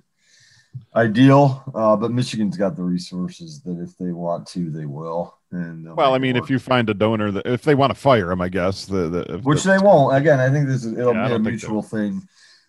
ideal. 0.96 1.62
Uh, 1.74 1.96
but 1.96 2.11
Michigan's 2.11 2.57
got 2.57 2.76
the 2.76 2.83
resources 2.83 3.61
that 3.62 3.79
if 3.81 3.96
they 3.98 4.12
want 4.12 4.46
to, 4.48 4.70
they 4.70 4.87
will. 4.87 5.35
And 5.53 5.94
well, 5.96 6.14
I 6.14 6.18
mean, 6.18 6.37
if 6.37 6.48
you 6.48 6.59
find 6.59 6.88
a 6.88 6.94
donor 6.94 7.31
that 7.33 7.46
if 7.46 7.62
they 7.62 7.74
want 7.74 7.92
to 7.92 7.98
fire 8.00 8.31
him, 8.31 8.40
I 8.40 8.48
guess 8.48 8.87
the 8.87 9.09
the 9.09 9.35
if 9.35 9.42
which 9.44 9.64
the- 9.64 9.72
they 9.72 9.79
won't. 9.79 10.16
Again, 10.16 10.40
I 10.40 10.48
think 10.50 10.66
this 10.66 10.85
is 10.85 10.92
it'll 10.92 11.12
Yeah, 11.14 11.26
be 11.29 11.35
a 11.35 11.37
don't 11.37 11.44
think 11.44 11.61
so. 11.61 11.66
mutual 11.68 11.83
thing. 11.83 12.22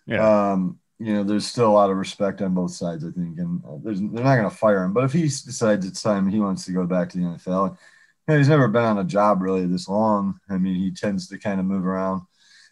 yeah. 0.06 0.50
Um, 0.52 0.78
you 1.02 1.14
know, 1.14 1.24
there's 1.24 1.46
still 1.46 1.68
a 1.68 1.72
lot 1.72 1.90
of 1.90 1.96
respect 1.96 2.40
on 2.42 2.54
both 2.54 2.70
sides, 2.70 3.04
I 3.04 3.10
think, 3.10 3.38
and 3.38 3.60
uh, 3.64 3.78
there's 3.82 4.00
they're 4.00 4.22
not 4.22 4.36
going 4.36 4.48
to 4.48 4.56
fire 4.56 4.84
him. 4.84 4.92
But 4.92 5.04
if 5.04 5.12
he 5.12 5.22
decides 5.22 5.84
it's 5.84 6.00
time, 6.00 6.28
he 6.28 6.38
wants 6.38 6.64
to 6.66 6.72
go 6.72 6.86
back 6.86 7.08
to 7.10 7.18
the 7.18 7.24
NFL. 7.24 7.70
You 7.70 7.76
know, 8.28 8.38
he's 8.38 8.48
never 8.48 8.68
been 8.68 8.84
on 8.84 8.98
a 8.98 9.04
job 9.04 9.42
really 9.42 9.66
this 9.66 9.88
long. 9.88 10.38
I 10.48 10.58
mean, 10.58 10.76
he 10.76 10.92
tends 10.92 11.26
to 11.28 11.38
kind 11.38 11.58
of 11.58 11.66
move 11.66 11.84
around. 11.84 12.22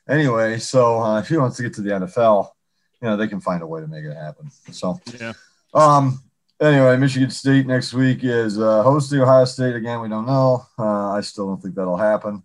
Anyway, 0.09 0.59
so 0.59 1.01
uh, 1.01 1.19
if 1.19 1.29
he 1.29 1.39
wants 1.39 1.57
to 1.57 1.65
get 1.65 1.75
to 1.75 1.83
the 1.83 1.91
NFL, 1.91 2.51
you 3.03 3.09
know, 3.09 3.17
they 3.17 3.27
can 3.27 3.41
find 3.41 3.63
a 3.63 3.67
way 3.67 3.81
to 3.81 3.89
make 3.89 4.05
it 4.05 4.15
happen. 4.15 4.49
So, 4.71 5.01
yeah. 5.21 5.33
um, 5.75 6.23
anyway, 6.61 6.97
Michigan 6.99 7.31
State 7.31 7.67
next 7.67 7.93
week 7.93 8.21
is 8.23 8.61
uh, 8.61 8.85
hosting 8.85 9.21
Ohio 9.21 9.45
State 9.45 9.75
again. 9.75 10.01
We 10.01 10.09
don't 10.09 10.27
know. 10.27 10.67
Uh, 10.79 11.11
I 11.11 11.21
still 11.23 11.49
don't 11.49 11.61
think 11.61 11.75
that'll 11.75 11.97
happen. 11.97 12.45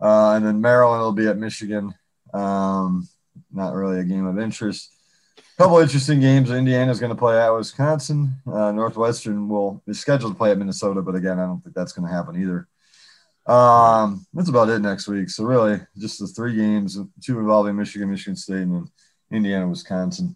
Uh, 0.00 0.32
and 0.32 0.44
then 0.44 0.60
Maryland 0.60 1.02
will 1.02 1.12
be 1.12 1.28
at 1.28 1.38
Michigan. 1.38 1.94
Um, 2.34 3.08
not 3.52 3.74
really 3.74 4.00
a 4.00 4.04
game 4.04 4.26
of 4.26 4.40
interest. 4.40 4.90
Couple 5.60 5.78
interesting 5.78 6.20
games. 6.20 6.50
Indiana's 6.50 6.98
going 7.00 7.10
to 7.10 7.18
play 7.18 7.38
at 7.38 7.50
Wisconsin. 7.50 8.34
Uh, 8.46 8.72
Northwestern 8.72 9.46
will 9.48 9.82
is 9.86 10.00
scheduled 10.00 10.32
to 10.32 10.38
play 10.38 10.50
at 10.50 10.58
Minnesota, 10.58 11.02
but 11.02 11.14
again, 11.14 11.38
I 11.38 11.44
don't 11.44 11.60
think 11.62 11.74
that's 11.74 11.92
going 11.92 12.08
to 12.08 12.14
happen 12.14 12.40
either. 12.40 12.66
Um, 13.46 14.26
that's 14.32 14.48
about 14.48 14.70
it 14.70 14.78
next 14.80 15.06
week. 15.08 15.28
So 15.28 15.44
really, 15.44 15.80
just 15.98 16.18
the 16.18 16.26
three 16.28 16.56
games, 16.56 16.98
two 17.22 17.38
involving 17.38 17.76
Michigan, 17.76 18.10
Michigan 18.10 18.36
State, 18.36 18.62
and 18.62 18.74
then 18.74 18.90
Indiana, 19.30 19.68
Wisconsin. 19.68 20.34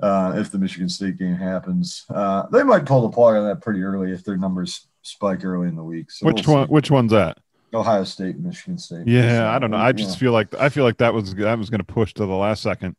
Uh, 0.00 0.34
if 0.36 0.50
the 0.50 0.58
Michigan 0.58 0.88
State 0.88 1.18
game 1.18 1.34
happens, 1.34 2.04
uh, 2.10 2.46
they 2.52 2.62
might 2.62 2.84
pull 2.84 3.02
the 3.02 3.08
plug 3.08 3.36
on 3.36 3.46
that 3.46 3.62
pretty 3.62 3.82
early 3.82 4.12
if 4.12 4.22
their 4.22 4.36
numbers 4.36 4.86
spike 5.02 5.44
early 5.44 5.66
in 5.68 5.76
the 5.76 5.82
week. 5.82 6.10
So 6.10 6.26
which 6.26 6.46
we'll 6.46 6.56
one? 6.58 6.68
see. 6.68 6.72
Which 6.72 6.90
one's 6.90 7.12
that? 7.12 7.38
Ohio 7.74 8.04
State, 8.04 8.38
Michigan 8.38 8.78
State. 8.78 9.06
Yeah, 9.06 9.50
I 9.50 9.58
don't 9.58 9.70
know. 9.70 9.76
I 9.76 9.92
just 9.92 10.10
Yeah. 10.10 10.16
feel 10.16 10.32
like 10.32 10.54
I 10.54 10.68
feel 10.68 10.84
like 10.84 10.98
that 10.98 11.12
was 11.14 11.34
that 11.34 11.58
was 11.58 11.68
going 11.70 11.80
to 11.80 11.84
push 11.84 12.14
to 12.14 12.26
the 12.26 12.34
last 12.34 12.62
second, 12.62 12.96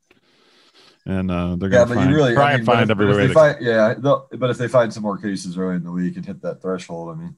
and 1.09 1.31
uh, 1.31 1.55
they're 1.55 1.69
Yeah, 1.69 1.85
going 1.85 1.87
to 1.89 1.95
but 1.95 2.01
find, 2.01 2.13
really 2.15 2.33
try 2.33 2.43
I 2.43 2.51
mean, 2.51 2.55
and 2.59 2.65
find 2.65 2.83
if- 2.83 2.89
every 2.91 3.07
way. 3.07 3.27
they 3.27 3.33
find, 3.33 3.57
yeah, 3.61 3.93
they'll- 3.97 4.27
but 4.37 4.49
if 4.49 4.57
they 4.57 4.67
find 4.67 4.93
some 4.93 5.03
more 5.03 5.17
cases 5.17 5.57
early 5.57 5.75
in 5.75 5.83
the 5.83 5.91
week 5.91 6.15
and 6.15 6.25
hit 6.25 6.41
that 6.41 6.61
threshold, 6.61 7.15
I 7.15 7.19
mean, 7.19 7.35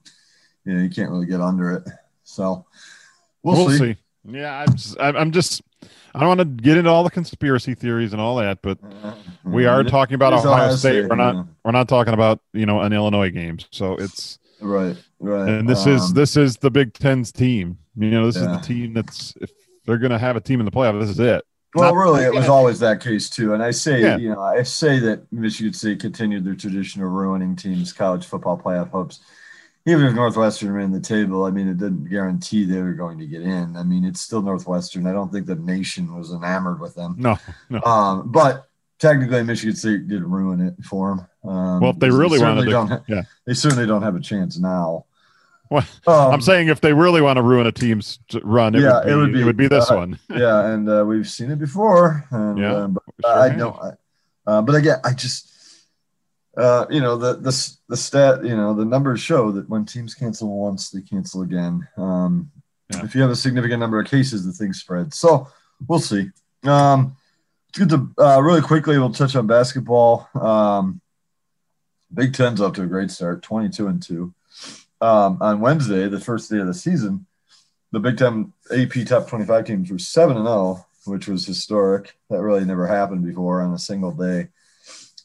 you 0.64 0.74
know, 0.74 0.82
you 0.82 0.90
can't 0.90 1.10
really 1.10 1.26
get 1.26 1.40
under 1.40 1.72
it. 1.72 1.88
So 2.24 2.66
we'll, 3.42 3.56
we'll 3.56 3.70
see. 3.70 3.78
see. 3.78 3.96
Yeah, 4.24 4.60
I'm 4.66 4.72
just, 4.76 4.96
I'm 5.00 5.32
just 5.32 5.62
I 6.14 6.20
don't 6.20 6.28
want 6.28 6.40
to 6.40 6.44
get 6.44 6.76
into 6.76 6.90
all 6.90 7.02
the 7.02 7.10
conspiracy 7.10 7.74
theories 7.74 8.12
and 8.12 8.20
all 8.22 8.36
that, 8.36 8.62
but 8.62 8.78
we 9.44 9.66
are 9.66 9.82
talking 9.82 10.14
about 10.14 10.32
it 10.34 10.36
is 10.36 10.46
Ohio 10.46 10.74
State. 10.76 11.08
We're 11.08 11.16
not 11.16 11.34
yeah. 11.34 11.44
we're 11.64 11.72
not 11.72 11.88
talking 11.88 12.14
about 12.14 12.40
you 12.52 12.66
know 12.66 12.80
an 12.82 12.92
Illinois 12.92 13.30
game. 13.30 13.58
So 13.72 13.96
it's 13.96 14.38
right, 14.60 14.96
right. 15.18 15.48
and 15.48 15.68
this 15.68 15.86
is 15.86 16.02
Um, 16.10 16.14
this 16.14 16.36
is 16.36 16.56
the 16.58 16.70
Big 16.70 16.92
Ten's 16.94 17.32
team. 17.32 17.78
You 17.96 18.10
know, 18.12 18.26
this 18.26 18.36
Yeah. 18.36 18.52
is 18.54 18.60
the 18.60 18.66
team 18.74 18.94
that's 18.94 19.34
if 19.40 19.50
they're 19.84 19.98
going 19.98 20.12
to 20.12 20.18
have 20.18 20.36
a 20.36 20.40
team 20.40 20.60
in 20.60 20.66
the 20.66 20.70
playoff, 20.72 21.00
this 21.00 21.10
is 21.10 21.18
it. 21.18 21.44
Well, 21.74 21.94
not- 21.94 21.98
really, 21.98 22.24
it 22.24 22.34
was 22.34 22.48
always 22.48 22.78
that 22.80 23.00
case 23.00 23.30
too. 23.30 23.54
And 23.54 23.62
I 23.62 23.70
say, 23.70 24.00
Yeah. 24.02 24.16
you 24.18 24.30
know, 24.30 24.42
I 24.42 24.62
say 24.62 24.98
that 25.00 25.30
Michigan 25.32 25.72
State 25.72 26.00
continued 26.00 26.44
their 26.44 26.54
tradition 26.54 27.02
of 27.02 27.10
ruining 27.10 27.56
teams' 27.56 27.92
college 27.92 28.26
football 28.26 28.58
playoff 28.58 28.90
hopes. 28.90 29.20
Even 29.84 30.06
if 30.06 30.14
Northwestern 30.14 30.70
ran 30.72 30.92
the 30.92 31.00
table, 31.00 31.44
I 31.44 31.50
mean, 31.50 31.66
it 31.66 31.76
didn't 31.78 32.08
guarantee 32.08 32.64
they 32.66 32.80
were 32.80 32.92
going 32.92 33.18
to 33.18 33.26
get 33.26 33.42
in. 33.42 33.76
I 33.76 33.82
mean, 33.82 34.04
it's 34.04 34.20
still 34.20 34.40
Northwestern. 34.42 35.06
I 35.08 35.12
don't 35.12 35.32
think 35.32 35.46
the 35.46 35.56
nation 35.56 36.14
was 36.16 36.32
enamored 36.32 36.78
with 36.78 36.94
them. 36.94 37.16
No, 37.18 37.36
no. 37.68 37.82
Um, 37.82 38.30
but 38.30 38.68
technically, 39.00 39.42
Michigan 39.42 39.74
State 39.74 40.06
did 40.06 40.22
ruin 40.22 40.60
it 40.60 40.74
for 40.84 41.26
them. 41.42 41.50
Um, 41.50 41.80
Well, 41.80 41.90
if 41.90 41.98
they 41.98 42.10
really 42.10 42.38
certainly 42.38 42.72
wanted 42.72 42.98
to- 42.98 43.02
yeah. 43.12 43.22
they 43.44 43.54
certainly 43.54 43.86
don't 43.86 44.02
have 44.02 44.14
a 44.14 44.20
chance 44.20 44.56
now. 44.56 45.06
Well, 45.72 45.86
Um, 46.06 46.34
I'm 46.34 46.40
saying 46.40 46.68
if 46.68 46.80
they 46.80 46.92
really 46.92 47.20
want 47.20 47.38
to 47.38 47.42
ruin 47.42 47.66
a 47.66 47.72
team's 47.72 48.18
run, 48.42 48.74
it, 48.74 48.80
Yeah, 48.82 48.94
would, 48.94 49.04
be, 49.04 49.10
it 49.10 49.16
would 49.16 49.32
be, 49.32 49.40
it 49.40 49.44
would 49.44 49.56
be 49.56 49.68
this 49.68 49.90
uh, 49.90 49.94
one. 49.94 50.18
yeah, 50.30 50.66
and 50.66 50.88
uh, 50.88 51.04
we've 51.06 51.28
seen 51.28 51.50
it 51.50 51.58
before. 51.58 52.24
And, 52.30 52.58
Yeah, 52.58 52.72
uh, 52.74 52.86
but 52.88 53.02
Sure 53.24 53.82
I. 53.82 53.88
I, 53.88 53.92
uh, 54.44 54.62
but 54.62 54.74
again, 54.74 54.98
I 55.04 55.12
just, 55.12 55.50
uh, 56.56 56.86
you 56.90 57.00
know, 57.00 57.16
the 57.16 57.34
the 57.34 57.76
the 57.88 57.96
stat, 57.96 58.44
you 58.44 58.56
know, 58.56 58.74
the 58.74 58.84
numbers 58.84 59.20
show 59.20 59.52
that 59.52 59.68
when 59.68 59.84
teams 59.86 60.14
cancel 60.14 60.48
once, 60.48 60.90
they 60.90 61.00
cancel 61.00 61.42
again. 61.42 61.86
Um, 61.96 62.50
Yeah. 62.92 63.04
If 63.04 63.14
you 63.14 63.22
have 63.22 63.30
a 63.30 63.36
significant 63.36 63.80
number 63.80 63.98
of 64.00 64.06
cases, 64.06 64.44
the 64.44 64.52
thing 64.52 64.72
spreads. 64.74 65.16
So 65.16 65.48
we'll 65.88 66.00
see. 66.00 66.28
Um, 66.64 67.16
it's 67.68 67.78
good 67.78 67.88
to 67.88 68.10
uh, 68.22 68.42
really 68.42 68.60
quickly. 68.60 68.98
We'll 68.98 69.12
touch 69.14 69.34
on 69.36 69.46
basketball. 69.46 70.28
Um, 70.34 71.00
Big 72.12 72.34
Ten's 72.34 72.60
up 72.60 72.74
to 72.74 72.82
a 72.82 72.86
great 72.86 73.10
start, 73.10 73.42
twenty-two 73.42 73.86
and 73.86 74.02
two. 74.02 74.34
Um, 75.02 75.38
on 75.40 75.60
Wednesday, 75.60 76.08
the 76.08 76.20
first 76.20 76.50
day 76.50 76.58
of 76.58 76.66
the 76.66 76.74
season, 76.74 77.26
the 77.90 78.00
Big 78.00 78.16
Ten 78.16 78.52
AP 78.74 79.04
Top 79.06 79.28
25 79.28 79.64
teams 79.66 79.90
were 79.90 79.98
7 79.98 80.36
and 80.36 80.46
0, 80.46 80.86
which 81.04 81.26
was 81.28 81.44
historic. 81.44 82.14
That 82.30 82.40
really 82.40 82.64
never 82.64 82.86
happened 82.86 83.24
before 83.24 83.60
on 83.62 83.74
a 83.74 83.78
single 83.78 84.12
day. 84.12 84.48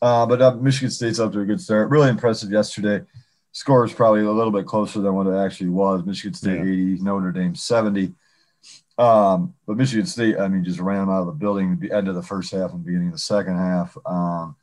Uh, 0.02 0.26
but 0.26 0.42
uh, 0.42 0.56
Michigan 0.56 0.92
State's 0.92 1.20
up 1.20 1.32
to 1.34 1.40
a 1.40 1.46
good 1.46 1.62
start. 1.62 1.90
Really 1.90 2.10
impressive 2.10 2.52
yesterday. 2.52 3.06
Score 3.52 3.86
is 3.86 3.94
probably 3.94 4.22
a 4.22 4.32
little 4.32 4.52
bit 4.52 4.66
closer 4.66 5.00
than 5.00 5.14
what 5.14 5.28
it 5.28 5.36
actually 5.36 5.70
was. 5.70 6.06
Michigan 6.06 6.34
State 6.34 6.58
Yeah. 6.58 6.62
80, 6.64 7.04
Notre 7.04 7.32
Dame 7.32 7.56
70. 7.56 8.14
Um, 8.98 9.54
but 9.66 9.78
Michigan 9.78 10.06
State, 10.08 10.38
I 10.40 10.48
mean, 10.48 10.64
just 10.64 10.80
ran 10.80 11.02
them 11.02 11.10
out 11.10 11.22
of 11.22 11.28
the 11.28 11.34
building 11.34 11.74
at 11.74 11.80
the 11.80 11.92
end 11.92 12.08
of 12.08 12.16
the 12.16 12.24
first 12.24 12.52
half 12.52 12.74
and 12.74 12.84
beginning 12.84 13.08
of 13.08 13.14
the 13.14 13.20
second 13.20 13.58
half. 13.58 13.96
Um, 14.06 14.56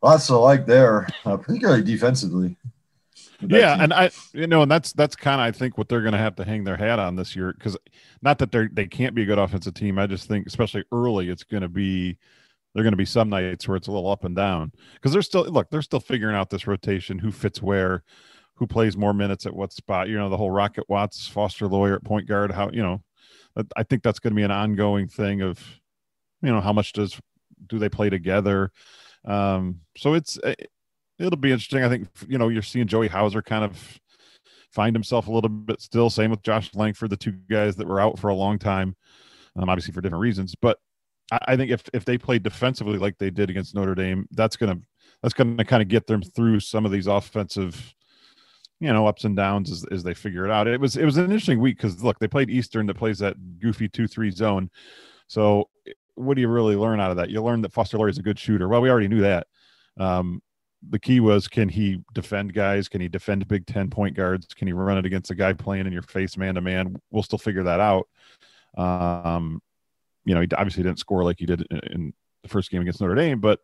lots 0.00 0.28
to 0.28 0.36
like 0.38 0.66
there, 0.66 1.08
uh, 1.24 1.36
particularly 1.36 1.82
defensively. 1.82 2.56
Yeah, 3.48 3.76
and 3.78 3.92
I, 3.92 4.10
you 4.32 4.46
know, 4.46 4.62
and 4.62 4.70
that's 4.70 4.92
that's 4.92 5.16
kind 5.16 5.40
of 5.40 5.46
I 5.46 5.50
think 5.56 5.76
what 5.76 5.88
they're 5.88 6.00
going 6.02 6.12
to 6.12 6.18
have 6.18 6.36
to 6.36 6.44
hang 6.44 6.64
their 6.64 6.76
hat 6.76 6.98
on 6.98 7.16
this 7.16 7.34
year 7.34 7.52
because 7.52 7.76
not 8.22 8.38
that 8.38 8.52
they're 8.52 8.70
they 8.72 8.86
can't 8.86 9.14
be 9.14 9.22
a 9.22 9.26
good 9.26 9.38
offensive 9.38 9.74
team. 9.74 9.98
I 9.98 10.06
just 10.06 10.28
think, 10.28 10.46
especially 10.46 10.84
early, 10.92 11.28
it's 11.28 11.44
going 11.44 11.62
to 11.62 11.68
be 11.68 12.18
they're 12.74 12.84
going 12.84 12.92
to 12.92 12.96
be 12.96 13.04
some 13.04 13.28
nights 13.28 13.66
where 13.66 13.76
it's 13.76 13.88
a 13.88 13.92
little 13.92 14.10
up 14.10 14.24
and 14.24 14.36
down 14.36 14.72
because 14.94 15.12
they're 15.12 15.22
still 15.22 15.44
look 15.44 15.70
they're 15.70 15.82
still 15.82 16.00
figuring 16.00 16.36
out 16.36 16.50
this 16.50 16.66
rotation, 16.66 17.18
who 17.18 17.32
fits 17.32 17.60
where, 17.60 18.04
who 18.54 18.66
plays 18.66 18.96
more 18.96 19.12
minutes 19.12 19.44
at 19.46 19.54
what 19.54 19.72
spot. 19.72 20.08
You 20.08 20.18
know, 20.18 20.28
the 20.28 20.36
whole 20.36 20.50
Rocket 20.50 20.84
Watts, 20.88 21.26
Foster 21.26 21.66
Loyer 21.66 21.96
at 21.96 22.04
point 22.04 22.28
guard. 22.28 22.52
How 22.52 22.70
you 22.70 22.82
know, 22.82 23.02
I 23.76 23.82
think 23.82 24.02
that's 24.02 24.18
going 24.20 24.32
to 24.32 24.36
be 24.36 24.44
an 24.44 24.50
ongoing 24.50 25.08
thing 25.08 25.42
of, 25.42 25.58
you 26.42 26.50
know, 26.50 26.60
how 26.60 26.72
much 26.72 26.92
does 26.92 27.20
do 27.66 27.78
they 27.78 27.88
play 27.88 28.08
together. 28.10 28.70
Um, 29.24 29.80
so 29.96 30.14
it's 30.14 30.38
eh, 30.42 30.54
it'll 31.22 31.36
be 31.38 31.52
interesting. 31.52 31.84
I 31.84 31.88
think 31.88 32.08
you 32.28 32.38
know 32.38 32.48
you're 32.48 32.62
seeing 32.62 32.86
Joey 32.86 33.08
Hauser 33.08 33.42
kind 33.42 33.64
of 33.64 34.00
find 34.70 34.94
himself 34.94 35.26
a 35.26 35.32
little 35.32 35.50
bit 35.50 35.80
still. 35.80 36.10
Same 36.10 36.30
with 36.30 36.42
Josh 36.42 36.74
Langford, 36.74 37.10
the 37.10 37.16
two 37.16 37.32
guys 37.50 37.76
that 37.76 37.86
were 37.86 38.00
out 38.00 38.18
for 38.18 38.28
a 38.28 38.34
long 38.34 38.58
time, 38.58 38.96
um, 39.56 39.68
obviously 39.68 39.92
for 39.92 40.00
different 40.00 40.22
reasons. 40.22 40.54
But 40.60 40.78
I, 41.30 41.38
I 41.48 41.56
think 41.56 41.70
if 41.70 41.82
if 41.92 42.04
they 42.04 42.18
play 42.18 42.38
defensively 42.38 42.98
like 42.98 43.18
they 43.18 43.30
did 43.30 43.50
against 43.50 43.74
Notre 43.74 43.94
Dame, 43.94 44.26
that's 44.32 44.56
gonna 44.56 44.78
that's 45.22 45.34
gonna 45.34 45.64
kind 45.64 45.82
of 45.82 45.88
get 45.88 46.06
them 46.06 46.22
through 46.22 46.60
some 46.60 46.84
of 46.84 46.92
these 46.92 47.06
offensive, 47.06 47.94
you 48.80 48.92
know, 48.92 49.06
ups 49.06 49.24
and 49.24 49.36
downs 49.36 49.70
as, 49.70 49.84
as 49.90 50.02
they 50.02 50.14
figure 50.14 50.44
it 50.44 50.50
out. 50.50 50.66
It 50.66 50.80
was 50.80 50.96
it 50.96 51.04
was 51.04 51.16
an 51.16 51.24
interesting 51.24 51.60
week 51.60 51.76
because 51.76 52.02
look, 52.02 52.18
they 52.18 52.28
played 52.28 52.50
Eastern 52.50 52.86
that 52.86 52.96
plays 52.96 53.18
that 53.20 53.36
goofy 53.60 53.88
two 53.88 54.08
three 54.08 54.30
zone. 54.30 54.70
So 55.28 55.68
what 56.14 56.34
do 56.34 56.40
you 56.40 56.48
really 56.48 56.76
learn 56.76 57.00
out 57.00 57.10
of 57.10 57.16
that? 57.16 57.30
You 57.30 57.42
learn 57.42 57.62
that 57.62 57.72
Foster 57.72 57.96
Loyer 57.96 58.08
is 58.08 58.18
a 58.18 58.22
good 58.22 58.38
shooter. 58.38 58.68
Well, 58.68 58.82
we 58.82 58.90
already 58.90 59.08
knew 59.08 59.22
that. 59.22 59.46
Um, 59.98 60.42
the 60.88 60.98
key 60.98 61.20
was 61.20 61.48
can 61.48 61.68
he 61.68 62.02
defend 62.12 62.54
guys? 62.54 62.88
Can 62.88 63.00
he 63.00 63.08
defend 63.08 63.46
Big 63.48 63.66
Ten 63.66 63.90
point 63.90 64.16
guards? 64.16 64.46
Can 64.54 64.66
he 64.66 64.72
run 64.72 64.98
it 64.98 65.06
against 65.06 65.30
a 65.30 65.34
guy 65.34 65.52
playing 65.52 65.86
in 65.86 65.92
your 65.92 66.02
face 66.02 66.36
man 66.36 66.56
to 66.56 66.60
man? 66.60 66.96
We'll 67.10 67.22
still 67.22 67.38
figure 67.38 67.62
that 67.64 67.80
out. 67.80 68.08
Um, 68.76 69.60
you 70.24 70.34
know, 70.34 70.40
he 70.40 70.48
obviously 70.56 70.82
didn't 70.82 70.98
score 70.98 71.24
like 71.24 71.38
he 71.38 71.46
did 71.46 71.66
in, 71.70 71.78
in 71.92 72.14
the 72.42 72.48
first 72.48 72.70
game 72.70 72.82
against 72.82 73.00
Notre 73.00 73.14
Dame, 73.14 73.40
but 73.40 73.60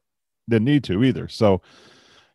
didn't 0.48 0.64
need 0.64 0.84
to 0.84 1.02
either. 1.04 1.28
So, 1.28 1.62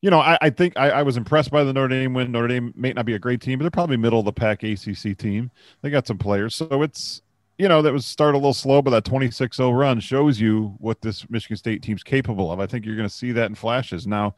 you 0.02 0.10
know, 0.10 0.20
I, 0.20 0.38
I 0.42 0.50
think 0.50 0.78
I, 0.78 0.90
I 0.90 1.04
was 1.04 1.18
impressed 1.18 1.52
by 1.52 1.64
the 1.64 1.74
Notre 1.74 1.88
Dame 1.88 2.14
win. 2.14 2.32
Notre 2.32 2.48
Dame 2.48 2.74
may 2.76 2.94
not 2.94 3.06
be 3.06 3.16
a 3.16 3.20
great 3.20 3.42
team, 3.42 3.60
but 3.60 3.64
they're 3.64 3.72
probably 3.72 3.98
middle 3.98 4.20
of 4.20 4.26
the 4.26 4.34
pack 4.34 4.64
ACC 4.64 5.18
team. 5.18 5.52
They 5.82 5.90
got 5.90 6.08
some 6.08 6.18
players, 6.18 6.56
so 6.56 6.82
it's 6.82 7.22
you 7.58 7.68
know 7.68 7.82
that 7.82 7.94
was 7.94 8.06
start 8.06 8.36
a 8.36 8.38
little 8.38 8.54
slow, 8.54 8.82
but 8.82 8.92
that 8.92 9.06
26-0 9.06 9.78
run 9.78 10.00
shows 10.00 10.40
you 10.40 10.76
what 10.80 11.02
this 11.02 11.30
Michigan 11.30 11.58
State 11.58 11.84
team's 11.84 12.04
capable 12.04 12.52
of. 12.52 12.60
I 12.60 12.68
think 12.68 12.86
you're 12.86 12.96
going 12.96 13.08
to 13.08 13.14
see 13.14 13.32
that 13.34 13.50
in 13.50 13.56
flashes. 13.56 14.08
Now, 14.08 14.36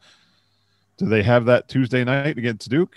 do 0.96 1.06
they 1.06 1.22
have 1.22 1.44
that 1.46 1.68
Tuesday 1.68 2.04
night 2.04 2.38
against 2.38 2.68
Duke? 2.70 2.96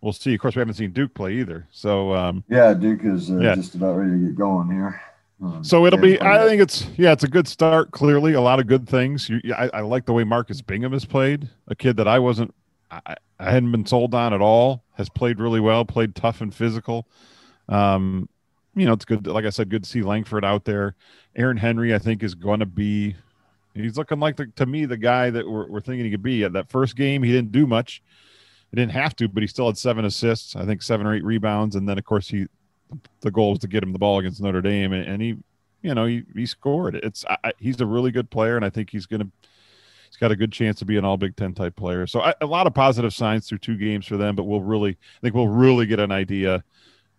We'll 0.00 0.12
see. 0.12 0.34
Of 0.34 0.40
course, 0.40 0.56
we 0.56 0.60
haven't 0.60 0.74
seen 0.74 0.92
Duke 0.92 1.14
play 1.14 1.34
either, 1.34 1.68
so 1.70 2.12
um, 2.14 2.42
yeah, 2.48 2.74
Duke 2.74 3.04
is 3.04 3.30
uh, 3.30 3.38
Yeah. 3.38 3.54
just 3.54 3.74
about 3.74 3.96
ready 3.96 4.10
to 4.10 4.18
get 4.18 4.34
going 4.36 4.70
here. 4.70 5.00
Um, 5.40 5.62
so 5.64 5.86
it'll 5.86 5.98
be. 5.98 6.20
I 6.20 6.46
think 6.46 6.60
it's 6.62 6.86
yeah, 6.96 7.12
it's 7.12 7.24
a 7.24 7.28
good 7.28 7.46
start. 7.48 7.90
Clearly, 7.90 8.32
a 8.34 8.40
lot 8.40 8.60
of 8.60 8.66
good 8.66 8.88
things. 8.88 9.28
You, 9.28 9.40
I, 9.56 9.70
I 9.74 9.80
like 9.80 10.06
the 10.06 10.12
way 10.12 10.24
Marcus 10.24 10.60
Bingham 10.60 10.92
has 10.92 11.04
played. 11.04 11.48
A 11.68 11.74
kid 11.74 11.96
that 11.96 12.06
I 12.08 12.18
wasn't, 12.18 12.54
I, 12.90 13.16
I 13.38 13.50
hadn't 13.50 13.72
been 13.72 13.86
sold 13.86 14.14
on 14.14 14.32
at 14.32 14.40
all. 14.40 14.84
Has 14.94 15.08
played 15.08 15.40
really 15.40 15.60
well. 15.60 15.84
Played 15.84 16.14
tough 16.14 16.40
and 16.40 16.54
physical. 16.54 17.08
Um, 17.68 18.28
you 18.74 18.86
know, 18.86 18.92
it's 18.92 19.04
good. 19.04 19.26
Like 19.26 19.44
I 19.44 19.50
said, 19.50 19.68
good 19.68 19.84
to 19.84 19.88
see 19.88 20.02
Langford 20.02 20.44
out 20.44 20.64
there. 20.64 20.94
Aaron 21.36 21.56
Henry, 21.56 21.94
I 21.94 21.98
think, 21.98 22.22
is 22.22 22.34
going 22.34 22.60
to 22.60 22.66
be. 22.66 23.16
He's 23.74 23.96
looking 23.96 24.20
like 24.20 24.36
the, 24.36 24.46
to 24.56 24.66
me 24.66 24.84
the 24.84 24.96
guy 24.96 25.30
that 25.30 25.48
we're, 25.48 25.68
we're 25.68 25.80
thinking 25.80 26.04
he 26.04 26.10
could 26.10 26.22
be. 26.22 26.44
At 26.44 26.52
that 26.52 26.70
first 26.70 26.96
game, 26.96 27.22
he 27.22 27.32
didn't 27.32 27.52
do 27.52 27.66
much. 27.66 28.02
He 28.70 28.76
didn't 28.76 28.92
have 28.92 29.16
to, 29.16 29.28
but 29.28 29.42
he 29.42 29.46
still 29.46 29.66
had 29.66 29.78
seven 29.78 30.04
assists. 30.04 30.56
I 30.56 30.64
think 30.64 30.82
seven 30.82 31.06
or 31.06 31.14
eight 31.14 31.24
rebounds, 31.24 31.76
and 31.76 31.88
then 31.88 31.98
of 31.98 32.04
course 32.04 32.28
he 32.28 32.46
the 33.20 33.30
goal 33.30 33.50
was 33.50 33.58
to 33.60 33.68
get 33.68 33.82
him 33.82 33.92
the 33.92 33.98
ball 33.98 34.18
against 34.18 34.40
Notre 34.40 34.60
Dame, 34.60 34.92
and, 34.92 35.08
and 35.08 35.22
he, 35.22 35.36
you 35.82 35.94
know, 35.94 36.04
he, 36.04 36.24
he 36.34 36.46
scored. 36.46 36.96
It's 36.96 37.24
I, 37.26 37.52
he's 37.58 37.80
a 37.80 37.86
really 37.86 38.10
good 38.10 38.30
player, 38.30 38.56
and 38.56 38.64
I 38.64 38.70
think 38.70 38.90
he's 38.90 39.06
gonna 39.06 39.28
he's 40.06 40.16
got 40.18 40.30
a 40.30 40.36
good 40.36 40.52
chance 40.52 40.78
to 40.80 40.84
be 40.84 40.96
an 40.96 41.04
All 41.04 41.16
Big 41.16 41.36
Ten 41.36 41.54
type 41.54 41.76
player. 41.76 42.06
So 42.06 42.20
I, 42.20 42.34
a 42.40 42.46
lot 42.46 42.66
of 42.66 42.74
positive 42.74 43.14
signs 43.14 43.48
through 43.48 43.58
two 43.58 43.76
games 43.76 44.06
for 44.06 44.16
them, 44.16 44.36
but 44.36 44.44
we'll 44.44 44.60
really 44.60 44.90
I 44.90 45.20
think 45.20 45.34
we'll 45.34 45.48
really 45.48 45.86
get 45.86 46.00
an 46.00 46.12
idea 46.12 46.62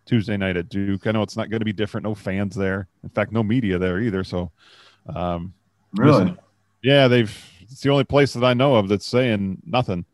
Tuesday 0.06 0.38
night 0.38 0.58
at 0.58 0.70
Duke. 0.70 1.08
I 1.08 1.12
know 1.12 1.22
it's 1.22 1.38
not 1.38 1.50
going 1.50 1.62
to 1.62 1.66
be 1.66 1.74
different. 1.74 2.04
No 2.06 2.16
fans 2.16 2.56
there. 2.56 2.88
In 3.04 3.10
fact, 3.10 3.32
no 3.32 3.44
media 3.44 3.78
there 3.78 4.00
either. 4.00 4.24
So, 4.24 4.52
um, 5.14 5.54
really. 5.94 6.26
listen, 6.26 6.40
yeah, 6.84 7.08
they've. 7.08 7.36
It's 7.62 7.82
the 7.82 7.90
only 7.90 8.04
place 8.04 8.34
that 8.34 8.44
I 8.44 8.54
know 8.54 8.76
of 8.76 8.88
that's 8.88 9.06
saying 9.06 9.64
nothing. 9.66 10.06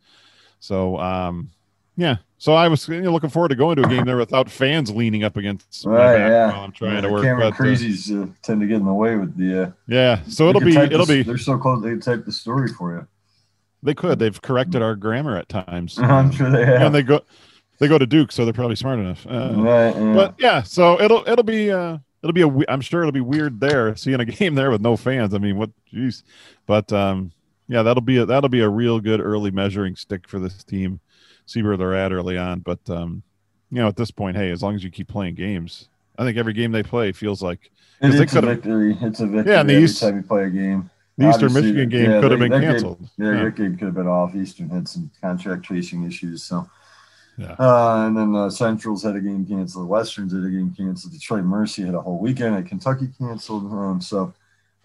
So, 0.61 0.97
um, 0.99 1.49
yeah. 1.97 2.17
So 2.37 2.53
I 2.53 2.69
was 2.69 2.87
you 2.87 3.01
know, 3.01 3.11
looking 3.11 3.29
forward 3.29 3.49
to 3.49 3.55
going 3.55 3.75
to 3.75 3.83
a 3.85 3.89
game 3.89 4.05
there 4.05 4.15
without 4.25 4.49
fans 4.49 4.89
leaning 4.91 5.25
up 5.25 5.35
against 5.35 5.85
my 5.85 5.91
Right, 5.93 6.17
back 6.17 6.29
yeah. 6.29 6.51
while 6.53 6.63
I'm 6.63 6.71
trying 6.71 6.95
Yeah, 6.95 7.01
to 7.01 7.09
work. 7.09 7.23
Cameron 7.23 7.49
But, 7.51 7.59
uh, 7.59 7.65
crazies 7.65 8.11
uh, 8.23 8.31
tend 8.41 8.61
to 8.61 8.67
get 8.67 8.77
in 8.77 8.85
the 8.85 8.93
way 8.93 9.17
with 9.17 9.35
the. 9.37 9.63
Uh, 9.63 9.71
yeah. 9.87 10.21
So 10.29 10.47
it'll 10.47 10.61
be 10.61 10.75
it'll 10.77 11.05
the- 11.05 11.15
be 11.15 11.23
They're 11.23 11.37
so 11.37 11.57
close. 11.57 11.83
They 11.83 11.97
type 11.97 12.23
the 12.25 12.31
story 12.31 12.69
for 12.69 12.93
you. 12.95 13.07
they 13.83 13.93
could 13.93 14.19
they've 14.19 14.41
corrected 14.41 14.81
our 14.81 14.95
grammar 14.95 15.35
at 15.35 15.49
times. 15.49 15.97
I'm 16.01 16.31
sure 16.31 16.49
they 16.49 16.65
have. 16.65 16.81
and 16.83 16.95
they 16.95 17.03
go 17.03 17.19
they 17.79 17.89
go 17.89 17.97
to 17.97 18.07
Duke, 18.07 18.31
so 18.31 18.45
they're 18.45 18.53
probably 18.53 18.77
smart 18.77 18.99
enough. 18.99 19.25
Uh, 19.27 19.53
right. 19.55 19.95
Yeah. 19.95 20.13
but 20.13 20.35
yeah, 20.39 20.61
so 20.63 20.99
it'll 21.01 21.27
it'll 21.27 21.43
be 21.43 21.71
uh 21.71 21.97
it'll 22.23 22.33
be 22.33 22.41
a 22.41 22.65
I'm 22.71 22.81
sure 22.81 23.01
it'll 23.01 23.11
be 23.11 23.21
weird 23.21 23.59
there 23.59 23.95
seeing 23.97 24.19
a 24.19 24.25
game 24.25 24.55
there 24.55 24.71
with 24.71 24.81
no 24.81 24.95
fans. 24.97 25.33
I 25.33 25.37
mean, 25.37 25.57
what 25.57 25.71
jeez. 25.93 26.23
But 26.65 26.91
um 26.93 27.31
yeah, 27.67 27.83
that'll 27.83 28.01
be 28.01 28.17
a 28.17 28.25
that'll 28.25 28.49
be 28.49 28.61
a 28.61 28.69
real 28.69 28.99
good 28.99 29.19
early 29.21 29.51
measuring 29.51 29.95
stick 29.95 30.27
for 30.27 30.39
this 30.39 30.63
team. 30.63 30.99
See 31.45 31.61
where 31.63 31.77
they're 31.77 31.95
at 31.95 32.11
early 32.11 32.37
on, 32.37 32.59
but 32.59 32.79
um 32.89 33.23
you 33.71 33.77
know, 33.79 33.87
at 33.87 33.95
this 33.95 34.09
point, 34.11 34.35
hey, 34.35 34.49
as 34.51 34.63
long 34.63 34.73
as 34.75 34.83
you 34.83 34.89
keep 34.89 35.07
playing 35.07 35.35
games, 35.35 35.89
I 36.17 36.23
think 36.23 36.37
every 36.37 36.53
game 36.53 36.71
they 36.71 36.81
play 36.83 37.11
feels 37.11 37.41
like 37.43 37.71
It- 38.01 38.15
it's 38.15 38.33
a 38.35 38.41
victory. 38.41 38.97
It's 39.01 39.19
a 39.19 39.27
victory 39.27 39.53
Yeah, 39.53 39.59
and 39.61 39.69
the 39.69 39.73
every 39.75 39.85
East- 39.85 40.01
time 40.01 40.17
you 40.17 40.23
play 40.23 40.45
a 40.45 40.49
game. 40.49 40.89
the 41.17 41.29
Eastern 41.29 41.45
Obviously, 41.49 41.61
Michigan 41.73 41.89
game 41.89 42.09
yeah, 42.11 42.21
could 42.21 42.31
have 42.31 42.39
been 42.39 42.51
that 42.51 42.61
game- 42.61 42.71
canceled. 42.71 43.09
Yeah, 43.17 43.33
Yeah. 43.33 43.43
that 43.43 43.55
game 43.55 43.77
could 43.77 43.85
have 43.85 43.93
been 43.95 44.07
off. 44.07 44.33
Eastern 44.35 44.69
had 44.69 44.87
some 44.87 45.11
contact 45.21 45.63
tracing 45.63 46.03
issues, 46.05 46.43
so. 46.43 46.67
Yeah. 47.39 47.55
Uh, 47.57 48.05
and 48.07 48.17
then 48.17 48.35
uh, 48.35 48.49
Central's 48.49 49.03
had 49.03 49.15
a 49.15 49.21
game 49.21 49.45
canceled. 49.45 49.85
The 49.85 49.87
Westerns 49.87 50.33
had 50.33 50.43
a 50.43 50.49
game 50.49 50.73
canceled. 50.75 51.13
Detroit 51.13 51.45
Mercy 51.45 51.83
had 51.83 51.95
a 51.95 52.01
whole 52.01 52.19
weekend. 52.19 52.55
And 52.55 52.67
Kentucky 52.67 53.07
canceled. 53.17 53.71
Um, 53.71 54.01
so 54.01 54.33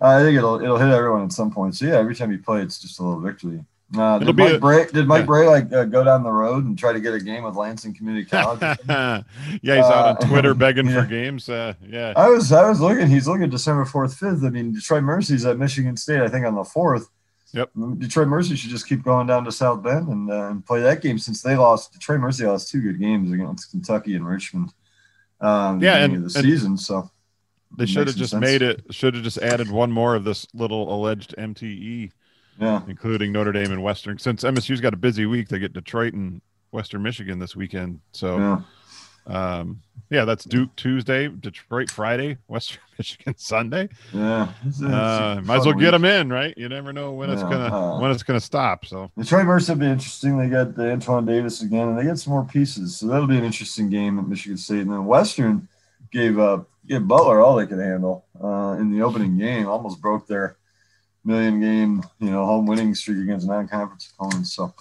I 0.01 0.21
think 0.23 0.39
it'll 0.39 0.61
it'll 0.63 0.79
hit 0.79 0.91
everyone 0.91 1.25
at 1.25 1.33
some 1.33 1.51
point. 1.53 1.75
So 1.77 1.87
yeah, 1.87 1.97
every 1.97 2.15
time 2.15 2.31
you 2.31 2.39
play, 2.39 2.63
it's 2.63 2.79
just 2.81 3.01
a 3.01 3.03
little 3.03 3.21
victory. 3.21 3.65
Uh, 3.97 4.19
did 4.19 4.37
Mike 4.37 4.55
a- 4.55 4.59
Brey 4.59 4.87
did 4.93 5.07
Mike 5.07 5.21
yeah. 5.21 5.27
Brey 5.27 5.47
like 5.47 5.73
uh, 5.73 5.85
go 5.85 6.03
down 6.03 6.23
the 6.25 6.31
road 6.33 6.65
and 6.65 6.77
try 6.77 6.93
to 6.93 6.99
get 7.01 7.15
a 7.15 7.21
game 7.21 7.45
with 7.45 7.55
Lansing 7.55 7.95
Community 7.95 8.25
College? 8.31 8.61
yeah, 8.89 9.23
he's 9.61 9.71
out 9.71 10.07
on 10.09 10.17
Uh, 10.17 10.27
Twitter 10.29 10.55
begging 10.55 10.87
yeah. 10.87 11.03
for 11.03 11.07
games. 11.07 11.49
Uh, 11.49 11.75
yeah. 11.87 12.13
I 12.17 12.29
was 12.29 12.51
I 12.53 12.69
was 12.69 12.81
looking. 12.81 13.07
He's 13.09 13.29
looking 13.29 13.51
December 13.51 13.85
fourth, 13.85 14.17
fifth. 14.17 14.43
I 14.45 14.49
mean, 14.51 14.73
Detroit 14.73 15.05
Mercy's 15.05 15.45
at 15.45 15.59
Michigan 15.59 15.97
State. 15.97 16.21
I 16.21 16.29
think 16.29 16.45
on 16.47 16.55
the 16.55 16.65
fourth. 16.65 17.09
Yep. 17.55 17.71
Detroit 17.99 18.29
Mercy 18.29 18.57
should 18.57 18.71
just 18.71 18.89
keep 18.89 19.03
going 19.05 19.27
down 19.27 19.45
to 19.45 19.53
South 19.53 19.83
Bend 19.83 20.09
and, 20.09 20.31
uh, 20.31 20.49
and 20.51 20.67
play 20.67 20.81
that 20.83 21.01
game 21.03 21.19
since 21.19 21.41
they 21.41 21.57
lost. 21.57 21.93
Detroit 21.93 22.21
Mercy 22.21 22.45
lost 22.45 22.69
two 22.71 22.83
good 22.83 22.99
games 22.99 23.31
against 23.33 23.71
Kentucky 23.71 24.15
and 24.17 24.27
Richmond. 24.27 24.73
Um, 25.41 25.81
Yeah, 25.81 25.97
and- 25.97 26.15
of 26.25 26.33
the 26.33 26.39
and- 26.39 26.47
season. 26.47 26.77
So 26.77 27.11
They 27.77 27.87
should 27.87 28.07
have 28.09 28.17
just 28.17 28.33
sense. 28.33 28.41
made 28.41 28.63
it. 28.63 28.85
Should 28.91 29.15
have 29.15 29.25
just 29.25 29.39
added 29.39 29.71
one 29.71 29.93
more 29.93 30.15
of 30.15 30.25
this 30.25 30.47
little 30.53 30.93
alleged 30.95 31.35
MTE, 31.39 32.11
yeah, 32.61 32.83
including 32.89 33.33
Notre 33.33 33.53
Dame 33.53 33.73
and 33.73 33.83
Western. 33.83 34.19
Since 34.19 34.43
MSU's 34.45 34.81
got 34.81 34.93
a 34.95 34.97
busy 34.97 35.27
week, 35.27 35.49
they 35.49 35.59
get 35.59 35.73
Detroit 35.73 36.15
and 36.15 36.41
Western 36.73 37.03
Michigan 37.03 37.39
this 37.39 37.55
weekend. 37.57 38.01
So, 38.13 38.39
yeah. 38.39 38.61
Um, 39.27 39.81
yeah, 40.11 40.25
that's 40.25 40.45
Duke 40.45 40.75
Tuesday, 40.77 41.29
Detroit 41.29 41.91
Friday, 41.91 42.37
Western 42.47 42.81
Michigan 42.99 43.35
Sunday. 43.37 43.89
Yeah, 44.13 44.49
It's 44.65 44.81
it's 44.81 44.83
Uh, 44.83 45.41
might 45.45 45.57
as 45.57 45.67
well 45.67 45.75
get 45.75 45.91
them 45.93 46.05
in, 46.05 46.31
right? 46.31 46.55
You 46.57 46.69
never 46.69 46.93
know 46.93 47.13
when 47.13 47.31
it's 47.31 47.43
gonna 47.43 47.75
uh, 47.75 48.01
when 48.01 48.11
it's 48.11 48.23
gonna 48.23 48.41
stop. 48.41 48.87
So, 48.87 49.11
Detroit 49.19 49.47
Mercy 49.47 49.73
will 49.73 49.81
be 49.81 49.87
interesting. 49.87 50.39
They 50.39 50.49
got 50.49 50.75
the 50.75 50.93
Antoine 50.93 51.27
Davis 51.27 51.63
again, 51.63 51.89
and 51.89 51.99
they 51.99 52.05
get 52.05 52.19
some 52.19 52.33
more 52.33 52.45
pieces, 52.45 52.97
so 52.97 53.07
that'll 53.07 53.27
be 53.27 53.39
an 53.39 53.45
interesting 53.45 53.89
game 53.89 54.19
at 54.19 54.29
Michigan 54.29 54.57
State. 54.57 54.81
And 54.81 54.93
then 54.93 55.05
Western 55.07 55.69
gave 56.13 56.39
up 56.39 56.69
gave 56.87 57.09
Butler 57.09 57.41
all 57.41 57.57
they 57.57 57.67
could 57.67 57.79
handle 57.79 58.27
uh, 58.43 58.77
in 58.79 58.93
the 58.93 59.03
opening 59.03 59.39
game, 59.39 59.67
almost 59.67 60.01
broke 60.01 60.27
their 60.27 60.57
million 61.25 61.61
game, 61.61 62.03
you 62.21 62.31
know, 62.31 62.45
home 62.45 62.67
winning 62.67 62.95
streak 62.95 63.19
against 63.19 63.47
non-conference 63.47 64.13
opponents. 64.17 64.53
So 64.53 64.75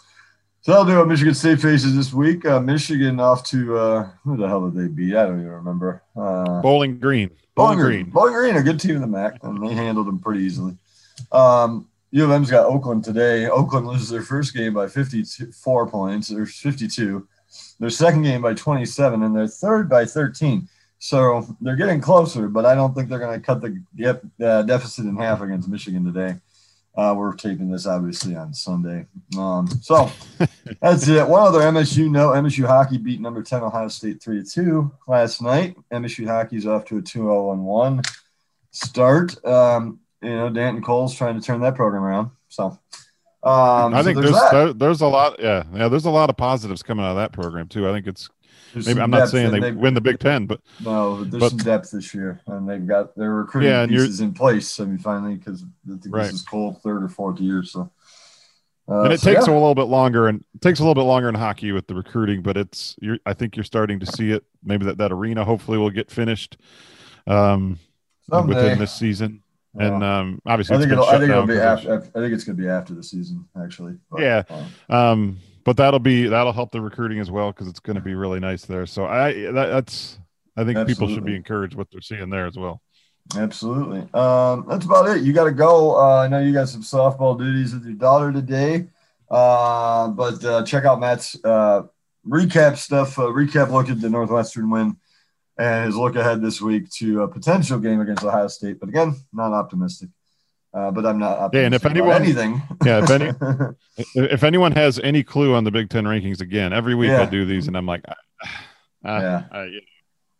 So 0.64 0.72
that'll 0.72 0.86
do 0.86 0.98
what 0.98 1.10
Michigan 1.10 1.34
State 1.34 1.60
faces 1.60 1.94
this 1.94 2.14
week. 2.14 2.46
Uh, 2.46 2.62
Michigan 2.62 3.20
off 3.20 3.44
to 3.48 3.78
uh, 3.78 4.10
who 4.24 4.38
the 4.38 4.48
hell 4.48 4.70
did 4.70 4.82
they 4.82 4.88
beat? 4.88 5.14
I 5.14 5.26
don't 5.26 5.42
even 5.42 5.52
remember. 5.52 6.02
Uh, 6.16 6.62
Bowling 6.62 7.00
Green. 7.00 7.32
Bowling 7.54 7.80
Green. 7.80 8.10
Bowling 8.10 8.34
Green, 8.34 8.56
a 8.56 8.64
good 8.64 8.80
team 8.80 8.96
in 8.96 9.02
the 9.02 9.08
MAC, 9.08 9.44
and 9.44 9.62
they 9.62 9.74
handled 9.74 10.08
them 10.08 10.20
pretty 10.20 10.40
easily. 10.40 10.78
Um, 11.34 11.90
U 12.12 12.24
of 12.24 12.32
M's 12.32 12.50
got 12.50 12.66
Oakland 12.66 13.04
today. 13.04 13.48
Oakland 13.48 13.88
loses 13.88 14.08
their 14.10 14.22
first 14.22 14.54
game 14.54 14.74
by 14.74 14.88
54 14.88 15.88
points. 15.90 16.30
Their 16.30 16.46
52. 16.46 17.28
Their 17.82 17.90
second 17.90 18.22
game 18.22 18.42
by 18.42 18.54
27, 18.54 19.22
and 19.22 19.36
their 19.36 19.48
third 19.48 19.90
by 19.90 20.06
13. 20.06 20.70
So 20.98 21.46
they're 21.60 21.76
getting 21.76 22.00
closer, 22.00 22.48
but 22.48 22.66
I 22.66 22.74
don't 22.74 22.96
think 22.96 23.10
they're 23.10 23.20
going 23.20 23.38
to 23.38 23.46
cut 23.46 23.60
the 23.62 24.22
uh, 24.42 24.62
deficit 24.62 25.04
in 25.04 25.18
half 25.18 25.42
against 25.42 25.68
Michigan 25.68 26.06
today. 26.06 26.40
Uh, 26.96 27.14
we're 27.18 27.34
taping 27.34 27.72
this 27.72 27.88
obviously 27.88 28.36
on 28.36 28.54
Sunday. 28.54 29.08
Um, 29.38 29.68
so 29.82 30.12
that's 30.82 31.08
it. 31.08 31.28
One 31.28 31.42
other 31.42 31.62
MSU 31.62 32.10
note: 32.10 32.34
MSU 32.34 32.68
hockey 32.68 32.98
beat 32.98 33.20
number 33.20 33.42
10 33.42 33.64
Ohio 33.64 33.88
State 33.88 34.22
3 34.22 34.44
2 34.44 34.92
last 35.08 35.42
night. 35.42 35.76
MSU 35.92 36.28
hockey's 36.28 36.68
off 36.68 36.86
to 36.86 36.98
a 36.98 37.02
2 37.02 37.20
0 37.20 37.56
1 37.56 38.02
start. 38.72 39.44
Um, 39.46 40.00
you 40.22 40.30
know, 40.30 40.50
Danton 40.50 40.84
Cole's 40.84 41.16
trying 41.16 41.40
to 41.40 41.46
turn 41.46 41.62
that 41.62 41.76
program 41.76 42.04
around. 42.04 42.32
So 42.50 42.78
um, 43.44 43.94
I 43.94 44.04
think 44.04 44.18
so 44.18 44.22
there's 44.22 44.52
there, 44.52 44.74
there's 44.74 45.02
a 45.02 45.08
lot. 45.08 45.40
Yeah, 45.40 45.64
yeah. 45.74 45.88
There's 45.90 46.06
a 46.06 46.10
lot 46.12 46.30
of 46.30 46.38
positives 46.38 46.82
coming 46.84 47.04
out 47.06 47.12
of 47.12 47.18
that 47.18 47.32
program 47.34 47.68
too. 47.68 47.88
I 47.90 47.92
think 47.92 48.08
it's 48.08 48.30
There's 48.74 48.88
maybe 48.88 49.02
I'm 49.02 49.10
not 49.12 49.30
saying 49.30 49.52
they 49.52 49.60
they've- 49.60 49.76
win 49.76 49.94
the 49.94 50.02
Big 50.02 50.20
Ten, 50.20 50.46
but 50.46 50.62
No, 50.84 51.24
there's 51.24 51.40
but- 51.42 51.50
some 51.50 51.58
depth 51.60 51.92
this 51.92 52.14
year, 52.14 52.42
and 52.48 52.68
they've 52.70 52.86
got 52.88 53.16
their 53.16 53.32
recruiting 53.34 53.70
Yeah, 53.70 53.86
pieces 53.86 54.22
in 54.22 54.34
place. 54.34 54.80
I 54.80 54.86
mean, 54.86 54.98
finally, 54.98 55.36
because 55.36 55.64
Right. 55.86 56.24
this 56.26 56.34
is 56.36 56.42
Cole's 56.44 56.78
third 56.82 57.04
or 57.04 57.10
fourth 57.10 57.40
year. 57.40 57.64
So, 57.64 57.92
uh, 58.90 59.02
and 59.04 59.14
it 59.14 59.20
so 59.20 59.34
takes 59.34 59.48
yeah. 59.48 59.54
a 59.54 59.56
little 59.56 59.76
bit 59.76 59.84
longer 59.84 60.28
and 60.28 60.44
it 60.56 60.62
takes 60.62 60.80
a 60.80 60.84
little 60.84 60.96
bit 60.96 61.08
longer 61.08 61.28
in 61.30 61.36
hockey 61.36 61.72
with 61.72 61.88
the 61.88 61.96
recruiting 61.96 62.42
but 62.42 62.58
it's 62.58 62.96
you're 63.02 63.18
i 63.26 63.34
think 63.34 63.56
you're 63.56 63.64
starting 63.64 63.98
to 64.00 64.06
see 64.06 64.32
it 64.32 64.44
maybe 64.62 64.84
that 64.86 64.98
that 64.98 65.10
arena 65.10 65.46
hopefully 65.46 65.78
will 65.78 65.90
get 65.90 66.12
finished 66.12 66.58
um 67.26 67.80
Someday. 68.30 68.56
within 68.56 68.80
this 68.80 68.92
season 68.94 69.42
and 69.80 70.04
um 70.04 70.42
obviously 70.46 70.76
I 70.76 70.80
think 70.80 70.92
it'll. 70.92 71.06
I 71.06 71.20
think 71.20 71.32
it'll 71.32 71.46
down 71.48 71.58
after. 71.58 71.96
I 71.96 72.20
think 72.20 72.34
it's 72.34 72.44
going 72.44 72.58
to 72.58 72.62
be 72.64 72.70
after 72.70 72.94
the 72.94 73.04
season, 73.04 73.48
actually. 73.62 73.96
But, 74.12 74.22
Yeah. 74.22 74.44
uh, 74.90 75.12
um 75.12 75.38
but 75.64 75.78
that'll 75.78 76.00
be 76.00 76.28
that'll 76.28 76.54
help 76.54 76.72
the 76.72 76.82
recruiting 76.82 77.20
as 77.20 77.32
well 77.32 77.52
because 77.52 77.68
it's 77.68 77.80
going 77.80 77.96
to 77.96 78.02
be 78.02 78.16
really 78.16 78.40
nice 78.40 78.66
there 78.66 78.86
so 78.86 79.06
i 79.06 79.34
that, 79.34 79.68
that's 79.68 80.20
i 80.58 80.64
think 80.64 80.86
people 80.88 81.08
should 81.08 81.26
be 81.26 81.36
encouraged 81.36 81.76
what 81.76 81.88
they're 81.92 82.02
seeing 82.02 82.30
there 82.30 82.46
as 82.46 82.58
well 82.58 82.82
absolutely. 83.38 84.02
Um, 84.14 84.66
that's 84.68 84.86
about 84.86 85.08
it. 85.08 85.24
You 85.24 85.32
got 85.32 85.46
to 85.46 85.52
go. 85.54 85.98
Uh, 85.98 86.18
I 86.24 86.28
know 86.28 86.40
you 86.40 86.52
got 86.52 86.68
some 86.68 86.82
softball 86.82 87.38
duties 87.38 87.74
with 87.74 87.86
your 87.86 87.94
daughter 87.94 88.34
today, 88.34 88.88
uh, 89.32 90.10
but 90.10 90.44
uh, 90.44 90.64
check 90.66 90.84
out 90.84 91.00
Matt's 91.00 91.38
uh, 91.44 91.84
recap 92.28 92.78
stuff. 92.78 93.18
Uh, 93.18 93.28
recap 93.28 93.72
look 93.72 93.90
at 93.90 94.02
the 94.02 94.10
Northwestern 94.10 94.70
win 94.70 94.98
and 95.58 95.86
his 95.86 95.96
look 95.96 96.16
ahead 96.16 96.42
this 96.42 96.62
week 96.62 96.90
to 96.92 97.24
a 97.24 97.28
potential 97.28 97.80
game 97.80 98.02
against 98.02 98.24
Ohio 98.24 98.48
State. 98.48 98.80
But 98.80 98.90
again, 98.90 99.16
not 99.32 99.52
optimistic. 99.54 100.10
Uh, 100.74 100.90
but 100.90 101.06
I'm 101.06 101.20
not 101.20 101.38
optimistic 101.38 101.60
Yeah, 101.62 101.66
and 101.68 101.76
if 101.76 101.86
anyone- 101.86 102.22
anything, 102.22 102.62
yeah 102.86 103.04
if 103.04 103.10
any 103.12 103.32
if 104.34 104.44
anyone 104.44 104.72
has 104.72 105.00
any 105.00 105.22
clue 105.24 105.54
on 105.54 105.64
the 105.64 105.70
big 105.72 105.88
10 105.90 106.04
rankings 106.06 106.42
again 106.42 106.74
every 106.74 106.96
week 106.96 107.12
i 107.12 107.26
do 107.28 107.46
these 107.46 107.68
and 107.68 107.78
i'm 107.78 107.86
like 107.86 108.02
ah, 108.10 108.16
ah, 109.06 109.20
Yeah. 109.22 109.44
ah, 109.52 109.62
you 109.66 109.72
know, 109.74 109.80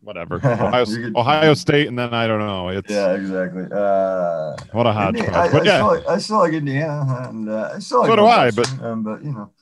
whatever 0.00 0.34
ohio, 0.44 0.84
could- 0.86 1.16
ohio 1.16 1.54
state 1.54 1.86
and 1.86 1.96
then 1.96 2.12
i 2.12 2.26
don't 2.26 2.40
know 2.40 2.68
it's 2.70 2.90
yeah, 2.90 3.14
exactly. 3.14 3.62
Uh, 3.70 4.56
what 4.72 4.88
a 4.88 4.92
hodgepodge 4.92 5.28
I, 5.36 5.52
but 5.52 5.62
I, 5.62 5.64
yeah 5.66 5.76
still 5.76 5.86
like, 5.86 6.08
I 6.08 6.18
still 6.18 6.38
like 6.38 6.52
Indiana, 6.52 7.28
and 7.28 7.48
uh, 7.48 7.70
I 7.76 7.78
still 7.78 8.00
like 8.00 8.08
So 8.10 8.16
do 8.16 8.26
I, 8.26 8.44
Northwestern, 8.50 8.84
um, 8.84 9.02
but 9.04 9.22
you 9.24 9.30
know. 9.30 9.52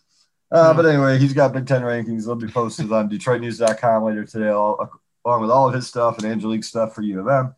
Uh, 0.50 0.72
but 0.74 0.84
anyway, 0.86 1.18
he's 1.18 1.32
got 1.34 1.52
Big 1.52 1.66
Ten 1.66 1.80
rankings. 1.82 2.24
They'll 2.26 2.34
be 2.34 2.46
posted 2.48 2.90
on 2.92 3.08
DetroitNews.com 3.08 4.04
later 4.04 4.24
today, 4.24 4.48
all, 4.50 4.90
along 5.24 5.42
with 5.42 5.50
all 5.50 5.68
of 5.68 5.74
his 5.74 5.86
stuff 5.86 6.18
and 6.18 6.26
Angelique's 6.26 6.68
stuff 6.68 6.94
for 6.94 7.02
U 7.02 7.20
of 7.20 7.28
M. 7.28 7.54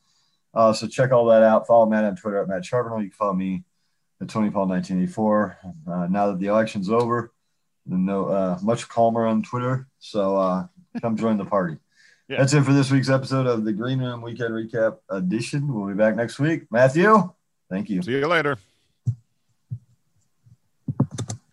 Uh, 0.53 0.72
so 0.72 0.87
check 0.87 1.12
all 1.12 1.27
that 1.27 1.42
out. 1.42 1.66
Follow 1.66 1.87
Matt 1.87 2.05
on 2.05 2.16
Twitter 2.16 2.42
at 2.42 2.48
Matt 2.48 2.64
Charbonneau. 2.64 2.98
You 2.98 3.11
can 3.11 3.16
follow 3.16 3.33
me 3.33 3.64
at 4.20 4.29
Tony 4.29 4.50
Paul 4.50 4.68
1984. 4.68 5.59
Uh, 5.87 6.07
now 6.09 6.29
that 6.29 6.38
the 6.38 6.46
election's 6.46 6.90
over, 6.90 7.33
no 7.87 8.27
uh, 8.27 8.59
much 8.62 8.88
calmer 8.88 9.27
on 9.27 9.42
Twitter. 9.42 9.88
So 9.98 10.37
uh, 10.37 10.66
come 11.00 11.16
join 11.16 11.37
the 11.37 11.44
party. 11.44 11.79
Yeah. 12.27 12.38
That's 12.38 12.55
it 12.55 12.62
for 12.62 12.72
this 12.72 12.90
week's 12.90 13.11
episode 13.11 13.46
of 13.46 13.66
the 13.66 13.72
Green 13.74 13.98
Room 13.98 14.22
Weekend 14.22 14.55
Recap 14.55 14.96
Edition. 15.11 15.68
We'll 15.68 15.88
be 15.88 15.92
back 15.92 16.16
next 16.16 16.38
week. 16.38 16.62
Matthew, 16.70 17.31
thank 17.68 17.90
you. 17.90 18.00
see 18.00 18.12
you 18.12 18.27
later 18.27 18.57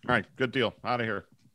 all 0.08 0.16
right 0.16 0.24
good 0.36 0.50
deal 0.50 0.74
out 0.84 1.00
of 1.00 1.06
here 1.06 1.26